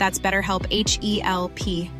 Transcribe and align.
That's 0.00 0.18
BetterHelp 0.18 0.66
H 0.70 0.98
E 1.02 1.20
L 1.22 1.50
P. 1.50 1.90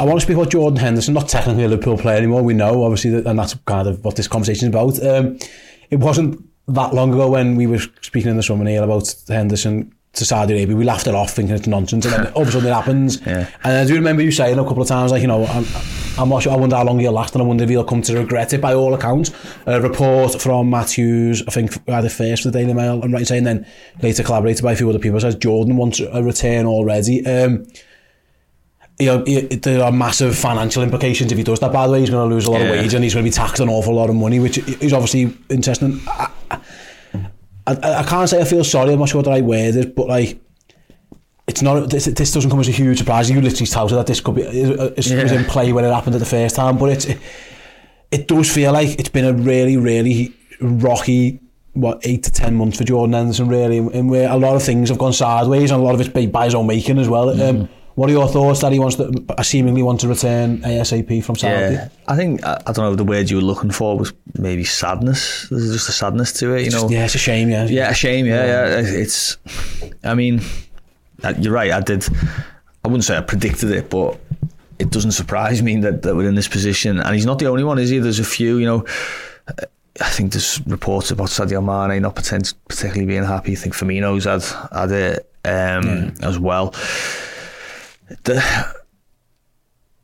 I 0.00 0.04
want 0.04 0.18
to 0.18 0.20
speak 0.20 0.36
about 0.36 0.50
Jordan 0.50 0.78
Henderson, 0.78 1.12
not 1.12 1.28
technically 1.28 1.64
a 1.64 1.68
Liverpool 1.68 1.98
player 1.98 2.16
anymore. 2.16 2.42
We 2.42 2.54
know, 2.54 2.82
obviously, 2.82 3.10
that, 3.10 3.26
and 3.26 3.38
that's 3.38 3.54
kind 3.66 3.86
of 3.86 4.02
what 4.04 4.16
this 4.16 4.26
conversation 4.26 4.68
is 4.68 4.74
about. 4.74 5.06
Um, 5.06 5.38
it 5.90 6.00
wasn't 6.00 6.42
that 6.68 6.94
long 6.94 7.12
ago 7.12 7.28
when 7.28 7.56
we 7.56 7.66
were 7.66 7.80
speaking 8.00 8.30
in 8.30 8.36
the 8.38 8.42
summer 8.42 8.64
Neil 8.64 8.84
about 8.84 9.14
Henderson 9.28 9.94
to 10.14 10.24
Saudi 10.24 10.54
Arabia. 10.54 10.76
We 10.76 10.84
laughed 10.84 11.06
it 11.06 11.14
off, 11.14 11.32
thinking 11.32 11.54
it's 11.54 11.66
nonsense, 11.66 12.06
and 12.06 12.14
then 12.14 12.32
all 12.32 12.42
of 12.42 12.48
a 12.48 12.52
sudden 12.52 12.68
it 12.68 12.72
happens. 12.72 13.20
Yeah. 13.20 13.50
And 13.64 13.72
I 13.76 13.84
do 13.84 13.94
remember 13.94 14.22
you 14.22 14.32
saying 14.32 14.58
a 14.58 14.64
couple 14.64 14.82
of 14.82 14.88
times, 14.88 15.12
like 15.12 15.20
you 15.20 15.28
know, 15.28 15.44
I'm, 15.44 15.64
I'm 16.18 16.28
not 16.30 16.42
sure. 16.42 16.52
I 16.52 16.56
wonder 16.56 16.76
how 16.76 16.84
long 16.84 16.98
he'll 16.98 17.12
last, 17.12 17.34
and 17.34 17.42
I 17.42 17.46
wonder 17.46 17.64
if 17.64 17.70
he'll 17.70 17.84
come 17.84 18.00
to 18.02 18.16
regret 18.18 18.52
it. 18.52 18.60
By 18.60 18.74
all 18.74 18.94
accounts, 18.94 19.30
a 19.66 19.80
report 19.80 20.40
from 20.40 20.70
Matthews, 20.70 21.42
I 21.46 21.50
think 21.50 21.72
either 21.88 22.08
first 22.08 22.42
for 22.42 22.50
the 22.50 22.58
Daily 22.58 22.72
Mail, 22.72 23.00
I'm 23.02 23.12
right 23.12 23.20
in 23.20 23.26
saying, 23.26 23.44
then 23.44 23.66
later 24.02 24.22
collaborated 24.22 24.62
by 24.62 24.72
a 24.72 24.76
few 24.76 24.88
other 24.88 24.98
people, 24.98 25.20
says 25.20 25.34
Jordan 25.34 25.76
wants 25.76 26.00
a 26.00 26.22
return 26.22 26.64
already. 26.66 27.24
Um, 27.26 27.66
you 28.98 29.06
know, 29.06 29.24
he- 29.26 29.40
there 29.42 29.82
are 29.84 29.92
massive 29.92 30.36
financial 30.38 30.82
implications 30.82 31.30
if 31.32 31.36
he 31.38 31.44
does 31.44 31.60
that. 31.60 31.70
By 31.72 31.86
the 31.86 31.92
way, 31.92 32.00
he's 32.00 32.08
going 32.10 32.28
to 32.28 32.34
lose 32.34 32.46
a 32.46 32.50
lot 32.50 32.62
of 32.62 32.68
Yeah. 32.68 32.72
wage 32.80 32.94
and 32.94 33.04
he's 33.04 33.12
going 33.12 33.24
to 33.24 33.30
be 33.30 33.34
taxed 33.34 33.60
an 33.60 33.68
awful 33.68 33.94
lot 33.94 34.08
of 34.08 34.16
money, 34.16 34.40
which 34.40 34.56
is 34.56 34.94
obviously 34.94 35.36
interesting. 35.50 36.00
I, 36.06 36.28
I, 37.66 37.76
I 37.82 38.02
can't 38.04 38.28
say 38.28 38.40
I 38.40 38.44
feel 38.44 38.64
sorry. 38.64 38.92
I'm 38.94 38.98
not 39.00 39.08
sure 39.10 39.18
what 39.18 39.24
the 39.24 39.30
right 39.32 39.44
word 39.44 39.74
is, 39.76 39.86
but 39.86 40.06
like, 40.08 40.38
it's 41.56 41.62
not. 41.62 41.88
This, 41.88 42.04
this 42.04 42.32
doesn't 42.32 42.50
come 42.50 42.60
as 42.60 42.68
a 42.68 42.72
huge 42.72 42.98
surprise. 42.98 43.30
You 43.30 43.40
literally 43.40 43.66
touted 43.66 43.96
that 43.96 44.06
this 44.06 44.20
could 44.20 44.34
be 44.34 44.42
it, 44.42 44.96
was 44.96 45.10
Yeah. 45.10 45.32
in 45.32 45.44
play 45.46 45.72
when 45.72 45.86
it 45.86 45.90
happened 45.92 46.14
at 46.14 46.18
the 46.18 46.26
first 46.26 46.54
time, 46.54 46.76
but 46.76 46.90
it's 46.90 47.06
it, 47.06 47.18
it 48.10 48.28
does 48.28 48.52
feel 48.52 48.72
like 48.72 48.98
it's 48.98 49.08
been 49.08 49.24
a 49.24 49.32
really, 49.32 49.78
really 49.78 50.34
rocky. 50.60 51.40
What 51.72 52.06
eight 52.06 52.24
to 52.24 52.30
ten 52.30 52.54
months 52.54 52.76
for 52.78 52.84
Jordan 52.84 53.14
Henderson, 53.14 53.48
really, 53.48 53.78
and 53.78 54.10
where 54.10 54.30
a 54.30 54.36
lot 54.36 54.54
of 54.54 54.62
things 54.62 54.90
have 54.90 54.98
gone 54.98 55.12
sideways, 55.14 55.70
and 55.70 55.80
a 55.80 55.84
lot 55.84 55.94
of 55.94 56.00
it's 56.00 56.08
by 56.10 56.26
by 56.26 56.44
his 56.44 56.54
own 56.54 56.66
making 56.66 56.98
as 56.98 57.08
well. 57.08 57.28
Um, 57.42 57.68
what 57.96 58.10
are 58.10 58.12
your 58.12 58.28
thoughts 58.28 58.60
that 58.60 58.72
he 58.72 58.78
wants 58.78 58.96
to 58.96 59.24
seemingly 59.42 59.82
want 59.82 60.00
to 60.00 60.08
return 60.08 60.58
ASAP 60.58 61.24
from 61.24 61.36
Saudi? 61.36 61.74
Yeah, 61.74 61.88
I 62.06 62.16
think 62.16 62.44
I, 62.44 62.60
I 62.66 62.72
don't 62.72 62.84
know 62.84 62.94
the 62.94 63.04
word 63.04 63.30
you 63.30 63.36
were 63.36 63.42
looking 63.42 63.70
for 63.70 63.98
was 63.98 64.12
maybe 64.38 64.64
sadness. 64.64 65.48
There's 65.50 65.72
just 65.72 65.88
a 65.88 65.92
sadness 65.92 66.32
to 66.34 66.54
it, 66.54 66.64
you 66.66 66.70
know. 66.70 66.88
yeah, 66.90 67.06
it's 67.06 67.14
a 67.14 67.18
shame. 67.18 67.48
Yeah, 67.48 67.64
Yeah, 67.64 67.90
a 67.90 67.94
shame. 67.94 68.26
Yeah, 68.26 68.44
yeah. 68.44 68.80
It's. 68.84 69.38
I 70.04 70.14
mean, 70.14 70.40
you're 71.38 71.52
right. 71.52 71.72
I 71.72 71.80
did. 71.80 72.06
I 72.84 72.88
wouldn't 72.88 73.04
say 73.04 73.16
I 73.16 73.20
predicted 73.20 73.70
it, 73.70 73.90
but 73.90 74.18
it 74.78 74.90
doesn't 74.90 75.12
surprise 75.12 75.62
me 75.62 75.76
that, 75.80 76.02
that 76.02 76.14
we're 76.14 76.28
in 76.28 76.34
this 76.34 76.48
position. 76.48 77.00
And 77.00 77.14
he's 77.14 77.26
not 77.26 77.38
the 77.38 77.46
only 77.46 77.64
one, 77.64 77.78
is 77.78 77.90
he? 77.90 77.98
There's 77.98 78.18
a 78.18 78.24
few. 78.24 78.58
You 78.58 78.66
know, 78.66 78.84
I 80.00 80.08
think 80.10 80.32
there's 80.32 80.64
reports 80.66 81.10
about 81.10 81.28
Sadio 81.28 81.62
Mane 81.64 82.02
not 82.02 82.14
particularly 82.14 83.06
being 83.06 83.24
happy. 83.24 83.52
I 83.52 83.54
think 83.56 83.74
Firmino's 83.74 84.24
had 84.24 84.42
had 84.72 84.90
it 84.90 85.32
um, 85.44 86.14
as 86.22 86.38
well. 86.38 86.74
The, 88.24 88.42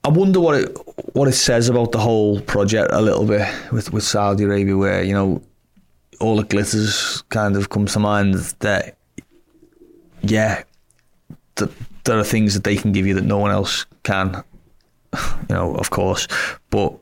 I 0.04 0.08
wonder 0.08 0.40
what 0.40 0.54
it 0.56 0.76
what 1.14 1.28
it 1.28 1.32
says 1.32 1.68
about 1.68 1.92
the 1.92 1.98
whole 1.98 2.40
project 2.40 2.90
a 2.92 3.00
little 3.00 3.26
bit 3.26 3.48
with 3.70 3.92
with 3.92 4.02
Saudi 4.02 4.44
Arabia, 4.44 4.76
where 4.76 5.02
you 5.02 5.12
know 5.12 5.42
all 6.20 6.36
the 6.36 6.44
glitters 6.44 7.22
kind 7.28 7.56
of 7.56 7.68
comes 7.68 7.92
to 7.92 7.98
mind 7.98 8.34
that 8.60 8.96
yeah 10.22 10.62
that 11.56 11.70
there 12.04 12.18
are 12.18 12.24
things 12.24 12.54
that 12.54 12.64
they 12.64 12.76
can 12.76 12.92
give 12.92 13.06
you 13.06 13.14
that 13.14 13.24
no 13.24 13.38
one 13.38 13.50
else 13.50 13.86
can 14.02 14.42
you 15.14 15.54
know 15.54 15.74
of 15.76 15.90
course 15.90 16.26
but 16.70 16.94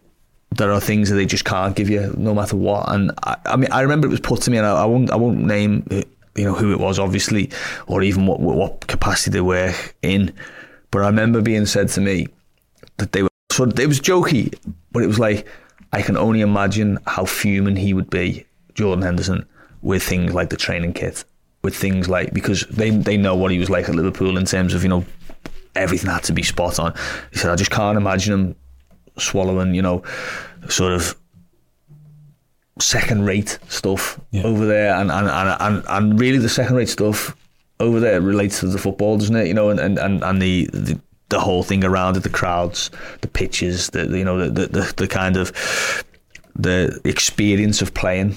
there 0.57 0.73
are 0.73 0.81
things 0.81 1.09
that 1.11 1.17
they 1.17 1.27
just 1.27 1.45
can't 1.45 1.77
give 1.77 1.89
you 1.89 2.13
no 2.17 2.35
matter 2.35 2.57
what. 2.57 2.93
And 2.93 3.13
I, 3.25 3.37
I 3.47 3.57
mean 3.57 3.71
I 3.73 3.81
remember 3.83 4.07
it 4.07 4.11
was 4.11 4.21
put 4.21 4.43
to 4.43 4.51
me 4.51 4.59
and 4.59 4.67
I, 4.67 4.83
I 4.83 4.85
won't 4.85 5.11
I 5.11 5.17
won't 5.17 5.41
name 5.41 5.87
you 5.91 6.45
know 6.45 6.55
who 6.55 6.73
it 6.73 6.81
was 6.81 6.99
obviously 6.99 7.51
or 7.87 8.03
even 8.03 8.27
what 8.27 8.41
what 8.41 8.87
capacity 8.87 9.31
they 9.31 9.41
were 9.41 9.75
in 10.03 10.33
but 10.91 11.03
I 11.03 11.07
remember 11.07 11.41
being 11.41 11.67
said 11.67 11.89
to 11.91 12.01
me 12.01 12.29
that 12.99 13.13
they 13.13 13.23
were 13.23 13.29
so 13.51 13.65
it 13.65 13.87
was 13.87 14.01
jokey 14.01 14.55
but 14.93 15.03
it 15.03 15.07
was 15.07 15.19
like 15.19 15.47
I 15.93 16.03
can 16.03 16.17
only 16.17 16.41
imagine 16.41 16.99
how 17.07 17.25
fuming 17.25 17.77
he 17.77 17.95
would 17.95 18.11
be 18.11 18.47
Jordan 18.75 19.03
Henderson 19.03 19.47
with 19.83 20.03
things 20.03 20.33
like 20.33 20.51
the 20.51 20.57
training 20.57 20.93
kit 20.93 21.25
with 21.63 21.77
things 21.77 22.09
like 22.09 22.33
because 22.33 22.63
they 22.71 22.91
they 22.91 23.17
know 23.17 23.35
what 23.37 23.51
he 23.51 23.59
was 23.59 23.69
like 23.71 23.89
at 23.89 23.95
Liverpool 23.95 24.37
in 24.39 24.45
terms 24.47 24.75
of 24.75 24.83
you 24.83 24.89
know 24.89 25.05
everything 25.77 26.11
had 26.11 26.23
to 26.25 26.33
be 26.33 26.43
spot 26.43 26.79
on. 26.79 26.95
He 27.33 27.39
said 27.39 27.51
I 27.51 27.57
just 27.57 27.71
can't 27.71 27.97
imagine 27.99 28.33
him 28.33 28.57
swallowing 29.19 29.75
you 29.75 29.83
know 29.83 30.03
sort 30.69 30.93
of 30.93 31.15
second 32.79 33.25
rate 33.25 33.59
stuff 33.69 34.19
Yeah. 34.31 34.45
over 34.45 34.67
there. 34.67 34.95
And 34.95 35.11
and, 35.11 35.29
and 35.29 35.85
and 35.89 36.19
really 36.21 36.39
the 36.39 36.49
second 36.49 36.77
rate 36.77 36.89
stuff 36.89 37.37
over 37.79 38.01
there 38.01 38.21
relates 38.21 38.61
to 38.61 38.67
the 38.69 38.79
football 38.79 39.19
doesn't 39.19 39.37
it? 39.37 39.47
You 39.49 39.55
know 39.55 39.71
and 39.71 39.79
and 39.81 39.99
and, 39.99 40.23
and 40.25 40.41
the, 40.43 40.69
the 40.73 40.99
the 41.29 41.41
whole 41.41 41.63
thing 41.63 41.85
around 41.85 42.17
it 42.17 42.23
the 42.25 42.29
crowds 42.29 42.91
the 43.21 43.29
pitches 43.29 43.91
the 43.91 44.07
you 44.19 44.25
know 44.25 44.49
the 44.49 44.67
the 44.67 44.93
the 44.97 45.07
kind 45.07 45.37
of 45.37 45.53
the 46.57 47.01
experience 47.05 47.81
of 47.81 47.95
playing 47.95 48.37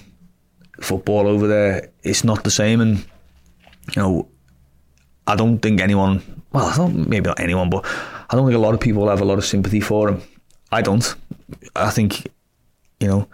football 0.81 1.27
over 1.27 1.47
there 1.47 1.89
it's 2.03 2.23
not 2.23 2.43
the 2.43 2.51
same. 2.51 2.81
And 2.81 3.05
you 3.95 4.01
know 4.01 4.27
I 5.27 5.35
don't 5.35 5.59
think 5.59 5.81
anyone 5.81 6.21
well 6.51 6.73
don't 6.75 7.07
maybe 7.07 7.27
not 7.27 7.39
anyone 7.39 7.69
but 7.69 7.85
I 8.29 8.35
don't 8.35 8.45
think 8.47 8.57
a 8.57 8.61
lot 8.61 8.73
of 8.73 8.79
people 8.79 9.09
have 9.09 9.21
a 9.21 9.25
lot 9.25 9.37
of 9.37 9.45
sympathy 9.45 9.79
for 9.79 10.09
him. 10.09 10.21
I 10.71 10.81
don't. 10.81 11.15
I 11.75 11.91
think 11.91 12.27
you 12.99 13.07
know 13.07 13.27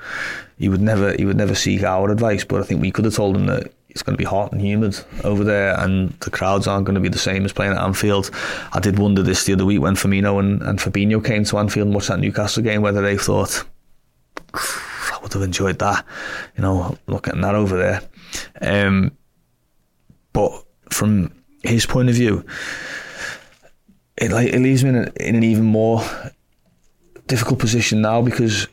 he 0.57 0.67
would 0.67 0.81
never 0.81 1.13
he 1.13 1.25
would 1.25 1.37
never 1.37 1.55
seek 1.55 1.83
our 1.83 2.11
advice 2.11 2.43
but 2.43 2.61
I 2.61 2.63
think 2.63 2.81
we 2.81 2.91
could 2.91 3.05
have 3.05 3.15
told 3.15 3.35
him 3.35 3.45
that 3.45 3.71
it's 3.89 4.03
going 4.03 4.13
to 4.13 4.17
be 4.17 4.25
hot 4.25 4.51
and 4.51 4.61
humid 4.61 4.99
over 5.23 5.43
there 5.43 5.79
and 5.79 6.09
the 6.19 6.29
crowds 6.29 6.67
aren't 6.67 6.85
going 6.85 6.95
to 6.95 7.01
be 7.01 7.09
the 7.09 7.17
same 7.17 7.43
as 7.43 7.51
playing 7.51 7.71
at 7.71 7.81
Anfield. 7.81 8.29
I 8.71 8.79
did 8.79 8.99
wonder 8.99 9.23
this 9.23 9.45
the 9.45 9.53
other 9.53 9.65
week 9.65 9.81
when 9.81 9.95
Firmino 9.95 10.39
and, 10.39 10.61
and 10.61 10.79
Fabinho 10.79 11.25
came 11.25 11.43
to 11.45 11.57
Anfield 11.57 11.87
and 11.87 11.95
watched 11.95 12.09
that 12.09 12.19
Newcastle 12.19 12.61
game 12.61 12.81
whether 12.81 13.01
they 13.01 13.17
thought 13.17 13.63
I 14.53 15.19
would 15.21 15.33
have 15.33 15.41
enjoyed 15.41 15.79
that 15.79 16.05
you 16.57 16.61
know 16.61 16.97
looking 17.07 17.35
at 17.35 17.41
that 17.41 17.55
over 17.55 17.77
there. 17.77 18.01
Um, 18.61 19.11
but 20.33 20.51
from 20.89 21.31
his 21.63 21.85
point 21.85 22.09
of 22.09 22.15
view 22.15 22.45
it 24.17 24.31
like 24.31 24.53
it 24.53 24.59
leaves 24.59 24.83
me 24.83 24.89
in, 24.89 24.95
a, 24.95 25.11
in 25.19 25.35
an 25.35 25.43
even 25.43 25.63
more 25.63 26.01
difficult 27.27 27.59
position 27.59 28.01
now 28.01 28.21
because 28.21 28.67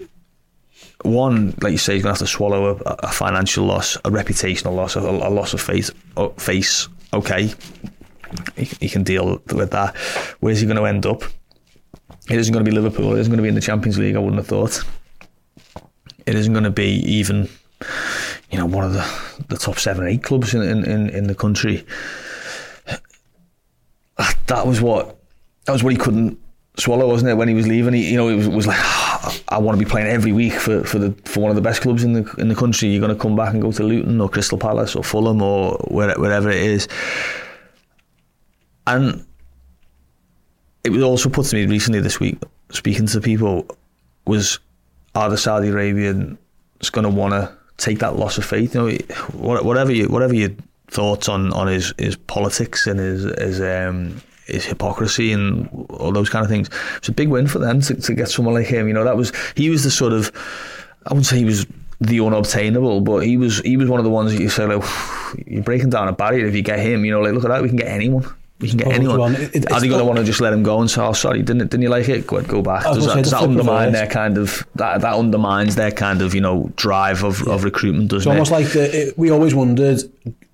one, 1.03 1.55
like 1.61 1.73
you 1.73 1.79
say, 1.79 1.95
he's 1.95 2.03
to 2.03 2.09
have 2.09 2.19
to 2.19 2.27
swallow 2.27 2.77
a, 2.77 2.97
a 3.01 3.09
financial 3.09 3.65
loss, 3.65 3.97
a 3.97 4.11
reputational 4.11 4.75
loss, 4.75 4.97
a, 4.97 5.01
a 5.01 5.31
loss 5.31 5.55
of 5.55 5.61
face. 5.61 5.91
Face, 6.39 6.89
okay, 7.13 7.53
he, 8.57 8.65
he 8.65 8.89
can 8.89 9.03
deal 9.03 9.41
with 9.53 9.71
that. 9.71 9.97
Where's 10.41 10.61
he 10.61 10.67
going 10.67 10.79
to 10.79 10.85
end 10.85 11.07
up? 11.07 11.23
It 12.29 12.39
isn't 12.39 12.53
going 12.53 12.65
to 12.65 12.71
be 12.71 12.75
Liverpool. 12.75 13.15
It 13.15 13.21
isn't 13.21 13.31
going 13.31 13.39
to 13.39 13.43
be 13.43 13.49
in 13.49 13.55
the 13.55 13.61
Champions 13.61 13.99
League. 13.99 14.17
I 14.17 14.19
wouldn't 14.19 14.37
have 14.37 14.49
thought. 14.49 14.83
It 16.27 16.35
isn't 16.35 16.53
going 16.53 16.65
to 16.65 16.71
be 16.71 16.95
even, 17.05 17.49
you 18.57 18.63
know, 18.63 18.67
one 18.75 18.85
of 18.85 18.95
the, 18.95 19.45
the 19.49 19.59
top 19.59 19.79
seven 19.79 20.05
or 20.05 20.09
eight 20.09 20.23
clubs 20.23 20.55
in, 20.55 20.63
in, 20.63 21.11
in, 21.11 21.27
the 21.27 21.35
country. 21.35 21.85
That 24.47 24.67
was 24.67 24.81
what 24.81 25.19
that 25.67 25.73
was 25.73 25.83
what 25.83 25.93
he 25.93 25.99
couldn't 25.99 26.41
swallow, 26.79 27.07
wasn't 27.07 27.33
it? 27.33 27.35
When 27.35 27.49
he 27.49 27.55
was 27.55 27.67
leaving, 27.67 27.93
he, 27.93 28.11
you 28.11 28.17
know, 28.17 28.29
it 28.29 28.37
was, 28.37 28.49
was 28.49 28.67
like, 28.67 28.79
I 29.49 29.59
want 29.59 29.79
to 29.79 29.85
be 29.85 29.91
playing 29.91 30.07
every 30.07 30.33
week 30.33 30.55
for, 30.55 30.85
for 30.85 30.99
the 30.99 31.13
for 31.27 31.41
one 31.41 31.51
of 31.51 31.57
the 31.57 31.61
best 31.61 31.83
clubs 31.83 32.03
in 32.03 32.15
the 32.15 32.35
in 32.39 32.49
the 32.49 32.55
country. 32.55 32.89
You're 32.89 33.07
going 33.07 33.15
to 33.15 33.21
come 33.21 33.37
back 33.37 33.53
and 33.53 33.61
go 33.61 33.73
to 33.73 33.83
Luton 33.83 34.23
or 34.23 34.31
Crystal 34.31 34.57
Palace 34.57 34.97
or 34.97 35.05
Fulham 35.05 35.43
or 35.43 35.77
where, 35.89 36.15
wherever 36.15 36.49
it 36.49 36.63
is. 36.63 36.89
And 38.87 39.27
it 40.83 40.93
was 40.93 41.03
also 41.03 41.29
put 41.29 41.45
to 41.47 41.57
me 41.57 41.67
recently 41.67 42.01
this 42.01 42.21
week, 42.21 42.39
speaking 42.71 43.07
to 43.09 43.21
people, 43.21 43.67
was 44.25 44.61
are 45.15 45.29
the 45.29 45.37
Saudi 45.37 45.69
Arabians 45.69 46.39
going 46.91 47.03
to 47.03 47.11
want 47.11 47.33
to 47.35 47.55
take 47.79 47.99
that 48.01 48.17
loss 48.17 48.39
of 48.39 48.45
faith? 48.45 48.75
You 48.75 48.81
know, 48.81 48.97
whatever 49.33 49.93
you, 49.93 50.09
whatever 50.09 50.35
your 50.35 50.51
thoughts 50.89 51.29
on 51.29 51.53
on 51.53 51.67
his 51.67 51.93
his 51.99 52.17
politics 52.17 52.87
and 52.87 53.01
his 53.01 53.25
his 53.39 53.61
um 53.61 54.21
his 54.47 54.65
hypocrisy 54.65 55.33
and 55.33 55.69
all 55.91 56.13
those 56.13 56.31
kind 56.31 56.45
of 56.45 56.51
things. 56.51 56.71
It's 56.97 57.09
a 57.09 57.13
big 57.13 57.29
win 57.29 57.49
for 57.49 57.59
them 57.59 57.81
to, 57.83 57.95
to 57.95 58.15
get 58.15 58.29
someone 58.29 58.55
like 58.55 58.67
him. 58.67 58.87
You 58.89 58.95
know, 58.95 59.05
that 59.05 59.17
was 59.17 59.33
he 59.57 59.71
was 59.71 59.85
the 59.85 59.91
sort 59.91 60.13
of 60.13 60.31
I 61.07 61.11
wouldn't 61.11 61.27
say 61.27 61.39
he 61.39 61.45
was 61.45 61.67
the 62.01 62.21
unobtainable, 62.21 63.01
but 63.01 63.21
he 63.21 63.37
was 63.37 63.61
he 63.61 63.77
was 63.77 63.89
one 63.89 63.99
of 63.99 64.05
the 64.05 64.11
ones 64.11 64.33
that 64.33 64.41
you 64.41 64.49
say 64.49 64.67
like 64.67 64.89
you're 65.47 65.63
breaking 65.63 65.91
down 65.91 66.09
a 66.09 66.13
barrier 66.13 66.47
if 66.47 66.55
you 66.55 66.63
get 66.63 66.79
him. 66.79 67.05
You 67.05 67.13
know, 67.13 67.21
like 67.21 67.33
look 67.33 67.45
at 67.45 67.49
that, 67.49 67.63
we 67.63 67.69
can 67.69 67.79
get 67.79 67.89
anyone. 67.89 68.27
We 68.59 68.71
can 68.71 68.79
get 68.79 68.89
anyone. 68.89 69.35
It, 69.35 69.55
it, 69.55 69.73
Are 69.73 69.81
they 69.81 69.89
going 69.89 69.99
to 69.99 70.05
want 70.05 70.19
to 70.19 70.25
just 70.25 70.41
let 70.41 70.53
him 70.53 70.63
go 70.63 70.81
and 70.81 70.91
say, 70.91 71.03
"Oh, 71.03 71.13
sorry, 71.13 71.43
didn't 71.43 71.69
didn't 71.71 71.83
you 71.83 71.91
like 71.91 72.09
it? 72.09 72.27
Go 72.27 72.41
go 72.41 72.63
back." 72.63 72.85
Does 72.85 73.07
that, 73.07 73.17
does 73.17 73.31
that 73.33 73.43
undermine 73.43 73.93
their 73.93 74.07
kind 74.07 74.39
of 74.39 74.67
that 74.77 75.03
that 75.03 75.15
undermines 75.15 75.75
their 75.75 75.91
kind 75.91 76.23
of 76.23 76.35
you 76.35 76.41
know 76.41 76.73
drive 76.77 77.23
of, 77.23 77.43
yeah. 77.47 77.53
of 77.53 77.65
recruitment? 77.65 78.11
Doesn't 78.11 78.33
it's 78.33 78.51
almost 78.51 78.51
like 78.51 78.73
the, 78.73 79.09
it, 79.09 79.19
we 79.19 79.31
always 79.31 79.55
wondered. 79.55 80.01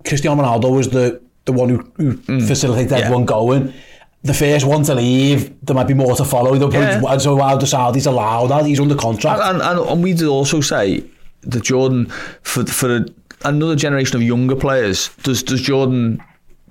Cristiano 0.05 0.43
Ronaldo 0.43 0.75
was 0.75 0.89
the 0.89 1.21
the 1.45 1.53
one 1.53 1.69
who, 1.69 1.77
who 1.95 2.17
mm. 2.17 2.45
facilitated 2.45 2.91
yeah. 2.91 2.97
everyone 2.97 3.25
going. 3.25 3.73
The 4.23 4.33
first 4.33 4.65
one 4.65 4.83
to 4.83 4.95
leave, 4.95 5.53
there 5.65 5.75
might 5.75 5.87
be 5.87 5.93
more 5.93 6.15
to 6.15 6.25
follow. 6.25 6.53
Yeah. 6.55 7.17
So 7.17 7.35
while 7.35 7.57
the 7.57 7.65
Saudis 7.65 8.07
allow 8.07 8.47
that, 8.47 8.65
he's 8.65 8.79
under 8.79 8.95
contract. 8.95 9.41
And, 9.41 9.61
and, 9.61 9.79
and 9.79 10.03
we 10.03 10.13
did 10.13 10.27
also 10.27 10.61
say 10.61 11.03
that 11.41 11.63
Jordan 11.63 12.07
for 12.41 12.65
for 12.65 13.05
another 13.45 13.75
generation 13.75 14.17
of 14.17 14.23
younger 14.23 14.55
players. 14.55 15.09
Does 15.23 15.43
does 15.43 15.61
Jordan 15.61 16.21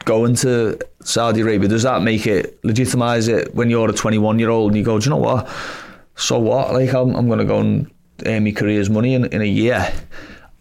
go 0.05 0.33
to 0.33 0.79
Saudi 1.03 1.41
Arabia, 1.41 1.69
does 1.69 1.83
that 1.83 2.03
make 2.03 2.27
it 2.27 2.59
legitimize 2.65 3.29
it 3.29 3.55
when 3.55 3.71
you're 3.71 3.91
a 3.91 3.93
21 3.93 4.39
year 4.39 4.51
old 4.51 4.73
and 4.73 4.79
you 4.79 4.85
go, 4.85 4.99
do 4.99 5.05
you 5.05 5.11
know 5.11 5.17
what? 5.17 5.49
So 6.17 6.39
what? 6.39 6.73
Like 6.73 6.93
I'm, 6.95 7.15
I'm 7.15 7.27
going 7.27 7.39
to 7.39 7.45
go 7.45 7.61
and 7.61 7.91
earn 8.27 8.45
my 8.45 8.53
career's 8.53 8.91
money 8.91 9.15
in, 9.15 9.25
in 9.27 9.43
a 9.43 9.47
year. 9.47 9.93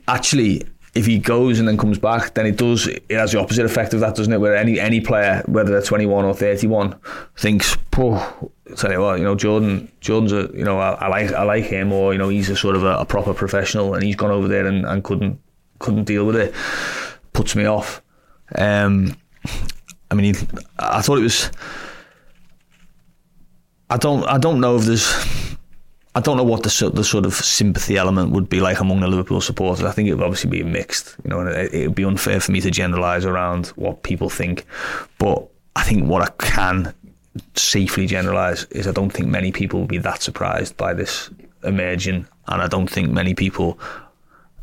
Actually, 0.07 0.63
if 0.93 1.05
he 1.05 1.19
goes 1.19 1.59
and 1.59 1.67
then 1.67 1.77
comes 1.77 1.99
back, 1.99 2.33
then 2.33 2.45
it 2.45 2.57
does. 2.57 2.87
It 2.87 3.11
has 3.11 3.31
the 3.31 3.39
opposite 3.39 3.65
effect 3.65 3.93
of 3.93 4.01
that, 4.01 4.15
doesn't 4.15 4.33
it? 4.33 4.39
Where 4.39 4.55
any 4.55 4.79
any 4.79 4.99
player, 4.99 5.41
whether 5.45 5.71
they're 5.71 5.81
21 5.81 6.25
or 6.25 6.33
31, 6.33 6.99
thinks, 7.37 7.77
"Oh, 7.97 8.51
tell 8.75 8.91
you 8.91 8.99
what, 8.99 9.19
you 9.19 9.23
know, 9.23 9.35
Jordan, 9.35 9.89
Jordan's 10.01 10.33
a, 10.33 10.49
you 10.53 10.65
know, 10.65 10.79
I, 10.79 10.91
I 10.93 11.07
like 11.07 11.31
I 11.31 11.43
like 11.43 11.63
him, 11.63 11.93
or 11.93 12.11
you 12.11 12.19
know, 12.19 12.27
he's 12.27 12.49
a 12.49 12.57
sort 12.57 12.75
of 12.75 12.83
a, 12.83 12.97
a 12.97 13.05
proper 13.05 13.33
professional, 13.33 13.93
and 13.93 14.03
he's 14.03 14.17
gone 14.17 14.31
over 14.31 14.47
there 14.47 14.67
and, 14.67 14.85
and 14.85 15.03
couldn't 15.03 15.39
couldn't 15.79 16.03
deal 16.03 16.25
with 16.25 16.35
it. 16.35 16.53
Puts 17.31 17.55
me 17.55 17.65
off. 17.65 18.01
Um, 18.55 19.15
I 20.11 20.15
mean, 20.15 20.35
I 20.77 21.01
thought 21.01 21.17
it 21.17 21.23
was. 21.23 21.51
I 23.89 23.97
don't. 23.97 24.23
I 24.25 24.37
don't 24.37 24.59
know 24.59 24.75
if 24.75 24.83
there's. 24.83 25.57
I 26.13 26.19
don't 26.19 26.35
know 26.35 26.43
what 26.43 26.63
the 26.63 26.91
the 26.93 27.03
sort 27.03 27.25
of 27.25 27.33
sympathy 27.33 27.95
element 27.95 28.31
would 28.31 28.49
be 28.49 28.59
like 28.59 28.81
among 28.81 28.99
the 28.99 29.07
Liverpool 29.07 29.39
supporters. 29.39 29.85
I 29.85 29.91
think 29.91 30.09
it 30.09 30.13
would 30.13 30.23
obviously 30.23 30.49
be 30.49 30.63
mixed. 30.63 31.15
You 31.23 31.29
know, 31.29 31.39
and 31.39 31.49
it, 31.49 31.73
it 31.73 31.87
would 31.87 31.95
be 31.95 32.03
unfair 32.03 32.41
for 32.41 32.51
me 32.51 32.59
to 32.61 32.69
generalise 32.69 33.23
around 33.25 33.67
what 33.69 34.03
people 34.03 34.29
think. 34.29 34.65
But 35.17 35.47
I 35.77 35.83
think 35.83 36.07
what 36.07 36.21
I 36.21 36.45
can 36.45 36.93
safely 37.55 38.07
generalise 38.07 38.65
is 38.65 38.87
I 38.87 38.91
don't 38.91 39.11
think 39.11 39.29
many 39.29 39.53
people 39.53 39.79
will 39.79 39.87
be 39.87 39.99
that 39.99 40.21
surprised 40.21 40.75
by 40.75 40.93
this 40.93 41.29
emerging, 41.63 42.27
and 42.47 42.61
I 42.61 42.67
don't 42.67 42.89
think 42.89 43.09
many 43.09 43.33
people. 43.33 43.79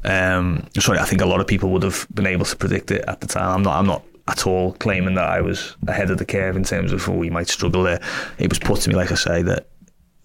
Um, 0.04 0.68
sorry, 0.78 0.98
I 0.98 1.04
think 1.04 1.22
a 1.22 1.26
lot 1.26 1.40
of 1.40 1.46
people 1.46 1.70
would 1.70 1.82
have 1.82 2.06
been 2.14 2.26
able 2.26 2.44
to 2.44 2.56
predict 2.56 2.90
it 2.90 3.04
at 3.08 3.20
the 3.20 3.26
time. 3.26 3.48
I'm 3.48 3.62
not. 3.62 3.78
I'm 3.78 3.86
not 3.86 4.02
at 4.28 4.46
all 4.46 4.72
claiming 4.74 5.14
that 5.14 5.28
I 5.28 5.40
was 5.40 5.74
ahead 5.86 6.10
of 6.10 6.18
the 6.18 6.26
curve 6.26 6.56
in 6.56 6.64
terms 6.64 6.92
of 6.92 7.08
oh, 7.08 7.12
we 7.12 7.30
might 7.30 7.48
struggle 7.48 7.82
there. 7.82 8.00
It 8.38 8.48
was 8.48 8.58
put 8.58 8.80
to 8.82 8.90
me, 8.90 8.94
like 8.94 9.10
I 9.10 9.16
say, 9.16 9.42
that 9.42 9.66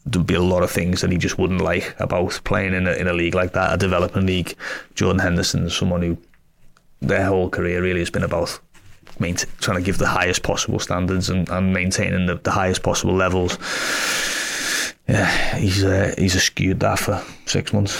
there'd 0.05 0.27
be 0.27 0.33
a 0.33 0.41
lot 0.41 0.63
of 0.63 0.71
things 0.71 1.01
that 1.01 1.11
he 1.11 1.17
just 1.17 1.37
wouldn't 1.39 1.61
like 1.61 1.95
about 1.99 2.39
playing 2.43 2.73
in 2.73 2.87
a, 2.87 2.91
in 2.93 3.07
a 3.07 3.13
league 3.13 3.35
like 3.35 3.53
that, 3.53 3.73
a 3.73 3.77
development 3.77 4.27
league. 4.27 4.55
Jordan 4.95 5.19
Henderson 5.19 5.65
is 5.65 5.75
someone 5.75 6.01
who 6.01 6.17
their 7.01 7.25
whole 7.25 7.49
career 7.49 7.81
really 7.81 7.99
has 7.99 8.09
been 8.09 8.23
about 8.23 8.59
trying 9.59 9.77
to 9.77 9.81
give 9.81 9.97
the 9.97 10.07
highest 10.07 10.43
possible 10.43 10.79
standards 10.79 11.29
and, 11.29 11.47
and 11.49 11.73
maintaining 11.73 12.25
the, 12.25 12.35
the 12.35 12.51
highest 12.51 12.83
possible 12.83 13.13
levels. 13.13 13.57
Yeah, 15.07 15.57
he's 15.57 15.83
uh, 15.83 16.13
he's 16.17 16.41
skewed 16.41 16.79
that 16.79 16.99
for 16.99 17.23
six 17.45 17.73
months. 17.73 17.99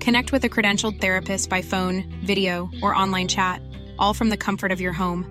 Connect 0.00 0.32
with 0.32 0.44
a 0.44 0.48
credentialed 0.48 1.00
therapist 1.00 1.50
by 1.50 1.62
phone, 1.62 2.04
video, 2.24 2.70
or 2.82 2.94
online 2.94 3.28
chat, 3.28 3.60
all 3.98 4.14
from 4.14 4.30
the 4.30 4.36
comfort 4.36 4.72
of 4.72 4.80
your 4.80 4.92
home. 4.92 5.26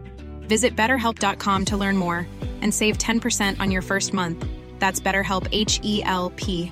Visit 0.47 0.75
betterhelp.com 0.75 1.65
to 1.65 1.77
learn 1.77 1.97
more 1.97 2.27
and 2.61 2.73
save 2.73 2.97
10% 2.97 3.59
on 3.59 3.71
your 3.71 3.81
first 3.81 4.13
month. 4.13 4.45
That's 4.79 4.99
BetterHelp 4.99 5.47
H 5.51 5.79
E 5.83 6.01
L 6.03 6.31
P. 6.35 6.71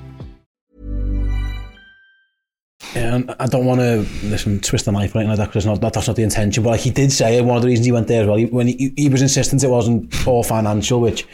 And 2.96 3.34
I 3.40 3.48
don't 3.48 3.66
want 3.66 3.80
to 3.80 4.06
listen 4.24 4.60
twist 4.60 4.86
the 4.86 4.92
knife 4.92 5.16
like 5.16 5.26
that 5.36 5.48
because 5.48 5.66
not, 5.66 5.82
that's 5.82 6.08
not 6.08 6.16
the 6.16 6.24
intention. 6.24 6.64
But 6.64 6.72
like 6.72 6.82
he 6.82 6.92
did 6.92 7.12
say, 7.12 7.42
one 7.42 7.58
of 7.58 7.64
the 7.64 7.70
reasons 7.70 7.86
he 7.86 7.92
went 7.92 8.08
there 8.08 8.22
as 8.22 8.28
well, 8.28 8.38
he, 8.38 8.46
when 8.46 8.68
he, 8.68 8.94
he 8.96 9.10
was 9.10 9.22
insistent 9.22 9.64
it 9.64 9.70
wasn't 9.70 10.28
all 10.28 10.44
financial, 10.44 11.00
which 11.00 11.26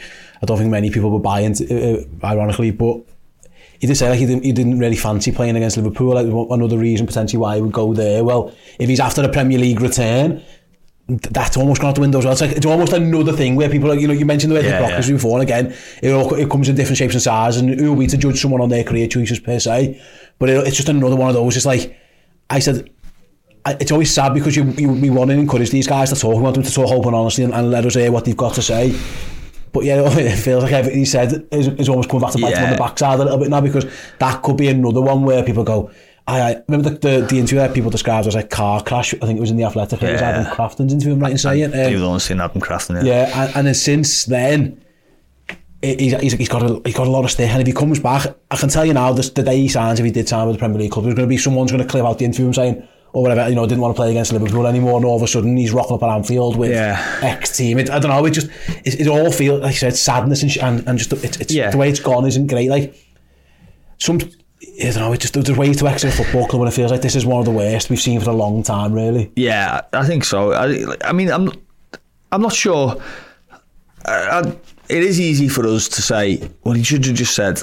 I 0.42 0.46
don't 0.46 0.56
think 0.56 0.70
many 0.70 0.90
people 0.90 1.10
would 1.10 1.22
buy 1.22 1.40
into, 1.40 1.64
uh, 1.64 2.26
ironically. 2.26 2.70
But 2.70 3.02
he 3.80 3.86
did 3.86 3.96
say 3.96 4.10
like 4.10 4.18
he 4.18 4.26
didn't, 4.26 4.44
he 4.44 4.52
didn't 4.52 4.78
really 4.78 4.96
fancy 4.96 5.32
playing 5.32 5.56
against 5.56 5.78
Liverpool. 5.78 6.14
Like 6.14 6.26
another 6.26 6.78
reason 6.78 7.06
potentially 7.06 7.40
why 7.40 7.56
he 7.56 7.62
would 7.62 7.72
go 7.72 7.94
there. 7.94 8.22
Well, 8.22 8.54
if 8.78 8.88
he's 8.90 9.00
after 9.00 9.22
a 9.22 9.28
Premier 9.28 9.58
League 9.58 9.80
return, 9.80 10.42
that's 11.08 11.56
almost 11.56 11.80
gone 11.80 11.88
out 11.88 11.94
the 11.94 12.02
window 12.02 12.18
as 12.18 12.24
well. 12.24 12.32
It's 12.32 12.42
like 12.42 12.52
it's 12.52 12.66
almost 12.66 12.92
another 12.92 13.32
thing 13.32 13.56
where 13.56 13.70
people, 13.70 13.88
like, 13.88 13.98
you 13.98 14.06
know, 14.06 14.12
you 14.12 14.26
mentioned 14.26 14.52
the 14.52 14.56
way 14.56 14.64
yeah, 14.64 14.80
the 14.80 14.86
blockers 14.86 15.08
yeah. 15.08 15.14
before, 15.14 15.40
and 15.40 15.42
again, 15.42 15.74
it 16.02 16.10
all 16.12 16.32
it 16.34 16.50
comes 16.50 16.68
in 16.68 16.76
different 16.76 16.98
shapes 16.98 17.14
and 17.14 17.22
sizes, 17.22 17.62
and 17.62 17.80
who 17.80 17.92
are 17.92 17.96
we 17.96 18.06
to 18.06 18.18
judge 18.18 18.40
someone 18.40 18.60
on 18.60 18.68
their 18.68 18.84
career 18.84 19.08
choices 19.08 19.40
per 19.40 19.58
se? 19.58 20.00
But 20.38 20.50
it, 20.50 20.66
it's 20.66 20.76
just 20.76 20.90
another 20.90 21.16
one 21.16 21.28
of 21.30 21.34
those. 21.34 21.56
It's 21.56 21.66
like 21.66 21.96
I 22.50 22.58
said. 22.58 22.90
It's 23.66 23.92
always 23.92 24.10
sad 24.10 24.32
because 24.32 24.56
you, 24.56 24.64
you 24.78 24.88
we 24.88 25.10
want 25.10 25.30
to 25.30 25.36
encourage 25.36 25.70
these 25.70 25.86
guys 25.86 26.08
to 26.10 26.16
talk. 26.18 26.34
We 26.34 26.40
want 26.40 26.54
them 26.54 26.64
to 26.64 26.72
talk 26.72 26.90
open 26.90 27.12
honestly 27.12 27.44
and, 27.44 27.52
and 27.52 27.70
let 27.70 27.84
us 27.84 27.94
hear 27.94 28.10
what 28.10 28.24
they've 28.24 28.34
got 28.34 28.54
to 28.54 28.62
say. 28.62 28.98
But 29.72 29.84
yeah, 29.84 30.02
it 30.18 30.36
feels 30.36 30.62
like 30.62 30.72
everything 30.72 30.98
he 30.98 31.04
said 31.04 31.46
is, 31.52 31.68
is 31.68 31.88
almost 31.88 32.08
coming 32.08 32.22
back 32.22 32.32
to 32.32 32.38
bite 32.38 32.52
yeah. 32.52 32.64
on 32.64 32.70
the 32.72 32.78
backside 32.78 33.20
a 33.20 33.24
little 33.24 33.38
bit 33.38 33.50
now 33.50 33.60
because 33.60 33.86
that 34.18 34.42
could 34.42 34.56
be 34.56 34.68
another 34.68 35.00
one 35.00 35.22
where 35.22 35.44
people 35.44 35.64
go, 35.64 35.90
I, 36.26 36.40
I 36.40 36.62
remember 36.68 36.90
the, 36.90 36.98
the, 36.98 37.26
the 37.26 37.38
interview 37.38 37.58
that 37.58 37.74
people 37.74 37.90
described 37.90 38.26
as 38.26 38.34
a 38.34 38.42
car 38.42 38.82
crash. 38.82 39.14
I 39.14 39.26
think 39.26 39.38
it 39.38 39.40
was 39.40 39.50
in 39.50 39.56
the 39.56 39.64
Athletic. 39.64 40.00
Yeah. 40.00 40.08
It 40.08 40.12
was 40.12 40.22
Adam 40.22 40.46
Crafton's 40.54 40.92
interview. 40.92 41.14
I'm 41.14 41.20
right 41.20 41.32
in 41.32 41.38
saying. 41.38 41.74
Um, 41.74 41.92
You've 41.92 42.02
only 42.02 42.20
seen 42.20 42.40
Adam 42.40 42.60
Crafton. 42.60 43.04
Yeah, 43.04 43.28
yeah 43.28 43.44
and, 43.44 43.56
and 43.56 43.66
then 43.66 43.74
since 43.74 44.24
then, 44.26 44.82
he's, 45.82 46.20
he's, 46.20 46.32
he's 46.34 46.48
got 46.48 46.62
a 46.62 46.80
he's 46.84 46.96
got 46.96 47.06
a 47.06 47.10
lot 47.10 47.24
of 47.24 47.30
stick, 47.30 47.50
and 47.50 47.60
if 47.60 47.66
he 47.66 47.72
comes 47.72 47.98
back, 48.00 48.26
I 48.50 48.56
can 48.56 48.68
tell 48.68 48.84
you 48.84 48.94
now, 48.94 49.12
this, 49.12 49.30
the 49.30 49.42
day 49.42 49.56
he 49.56 49.68
signs, 49.68 49.98
if 49.98 50.04
he 50.04 50.12
did 50.12 50.28
sign 50.28 50.46
with 50.46 50.56
the 50.56 50.60
Premier 50.60 50.78
League 50.78 50.92
club, 50.92 51.04
there's 51.04 51.14
going 51.14 51.28
to 51.28 51.30
be 51.30 51.38
someone's 51.38 51.72
going 51.72 51.82
to 51.82 51.88
clip 51.88 52.04
out 52.04 52.18
the 52.18 52.24
interview 52.24 52.46
and 52.46 52.54
saying, 52.54 52.88
or 53.12 53.22
whatever, 53.22 53.48
you 53.48 53.54
know, 53.54 53.66
didn't 53.66 53.80
want 53.80 53.94
to 53.94 54.00
play 54.00 54.10
against 54.10 54.32
Liverpool 54.32 54.66
anymore, 54.66 54.96
and 54.96 55.04
all 55.04 55.16
of 55.16 55.22
a 55.22 55.26
sudden 55.26 55.56
he's 55.56 55.72
rocking 55.72 55.94
up 55.94 56.02
at 56.02 56.08
Anfield 56.08 56.56
with 56.56 56.70
yeah. 56.70 57.18
X 57.22 57.56
team. 57.56 57.78
It, 57.78 57.90
I 57.90 57.98
don't 57.98 58.10
know, 58.10 58.24
it 58.24 58.30
just, 58.30 58.48
it, 58.84 59.00
it 59.00 59.08
all 59.08 59.32
feels, 59.32 59.62
like 59.62 59.70
I 59.70 59.74
said, 59.74 59.96
sadness 59.96 60.42
and, 60.42 60.56
and, 60.58 60.88
and 60.88 60.98
just, 60.98 61.12
it, 61.12 61.40
it's, 61.40 61.52
yeah. 61.52 61.70
the 61.70 61.76
way 61.76 61.88
it's 61.88 62.00
gone 62.00 62.26
isn't 62.26 62.46
great. 62.46 62.70
Like, 62.70 62.94
some, 63.98 64.16
I 64.16 64.84
don't 64.84 64.96
know, 64.96 65.12
it 65.12 65.20
just, 65.20 65.34
there's 65.34 65.56
ways 65.56 65.78
to 65.78 65.88
exit 65.88 66.14
a 66.14 66.16
football 66.16 66.46
club 66.46 66.62
and 66.62 66.70
it 66.70 66.74
feels 66.74 66.90
like 66.90 67.02
this 67.02 67.16
is 67.16 67.26
one 67.26 67.40
of 67.40 67.44
the 67.44 67.50
worst 67.50 67.90
we've 67.90 68.00
seen 68.00 68.20
for 68.20 68.30
a 68.30 68.34
long 68.34 68.62
time, 68.62 68.92
really. 68.92 69.32
Yeah, 69.36 69.80
I 69.92 70.06
think 70.06 70.24
so. 70.24 70.52
I, 70.52 70.94
I 71.04 71.12
mean, 71.12 71.30
I'm, 71.30 71.50
I'm 72.32 72.42
not 72.42 72.54
sure. 72.54 73.02
I, 74.04 74.12
I, 74.12 74.40
it 74.88 75.02
is 75.02 75.20
easy 75.20 75.48
for 75.48 75.66
us 75.66 75.88
to 75.88 76.02
say, 76.02 76.50
well, 76.64 76.74
he 76.74 76.82
should 76.82 77.04
have 77.04 77.14
just 77.14 77.34
said, 77.34 77.62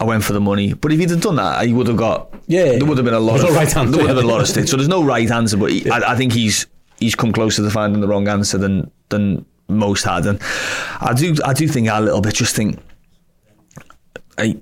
I 0.00 0.04
went 0.04 0.22
for 0.22 0.32
the 0.32 0.40
money. 0.40 0.74
But 0.74 0.92
if 0.92 1.00
he'd 1.00 1.10
have 1.10 1.20
done 1.20 1.36
that, 1.36 1.66
he 1.66 1.72
would 1.72 1.88
have 1.88 1.96
got. 1.96 2.32
Yeah, 2.46 2.76
there 2.76 2.84
would 2.84 2.98
have 2.98 3.04
been 3.04 3.14
a 3.14 3.20
lot 3.20 3.38
there's 3.38 3.44
of 3.44 3.50
no 3.50 3.56
right 3.56 3.76
answer. 3.76 3.90
There 3.90 4.00
would 4.00 4.08
have 4.08 4.16
been 4.16 4.24
a 4.24 4.28
lot 4.28 4.40
of 4.40 4.48
sticks. 4.48 4.70
So 4.70 4.76
there's 4.76 4.88
no 4.88 5.02
right 5.02 5.28
answer. 5.30 5.56
But 5.56 5.72
he, 5.72 5.90
I, 5.90 6.12
I 6.12 6.16
think 6.16 6.32
he's 6.32 6.66
he's 6.98 7.14
come 7.14 7.32
closer 7.32 7.62
to 7.62 7.70
finding 7.70 8.00
the 8.00 8.08
wrong 8.08 8.28
answer 8.28 8.58
than 8.58 8.90
than 9.08 9.44
most 9.68 10.04
had. 10.04 10.26
And 10.26 10.40
I 11.00 11.14
do 11.14 11.36
I 11.44 11.52
do 11.52 11.66
think 11.66 11.88
a 11.88 12.00
little 12.00 12.20
bit. 12.20 12.34
Just 12.34 12.54
think, 12.54 12.78
I. 14.36 14.60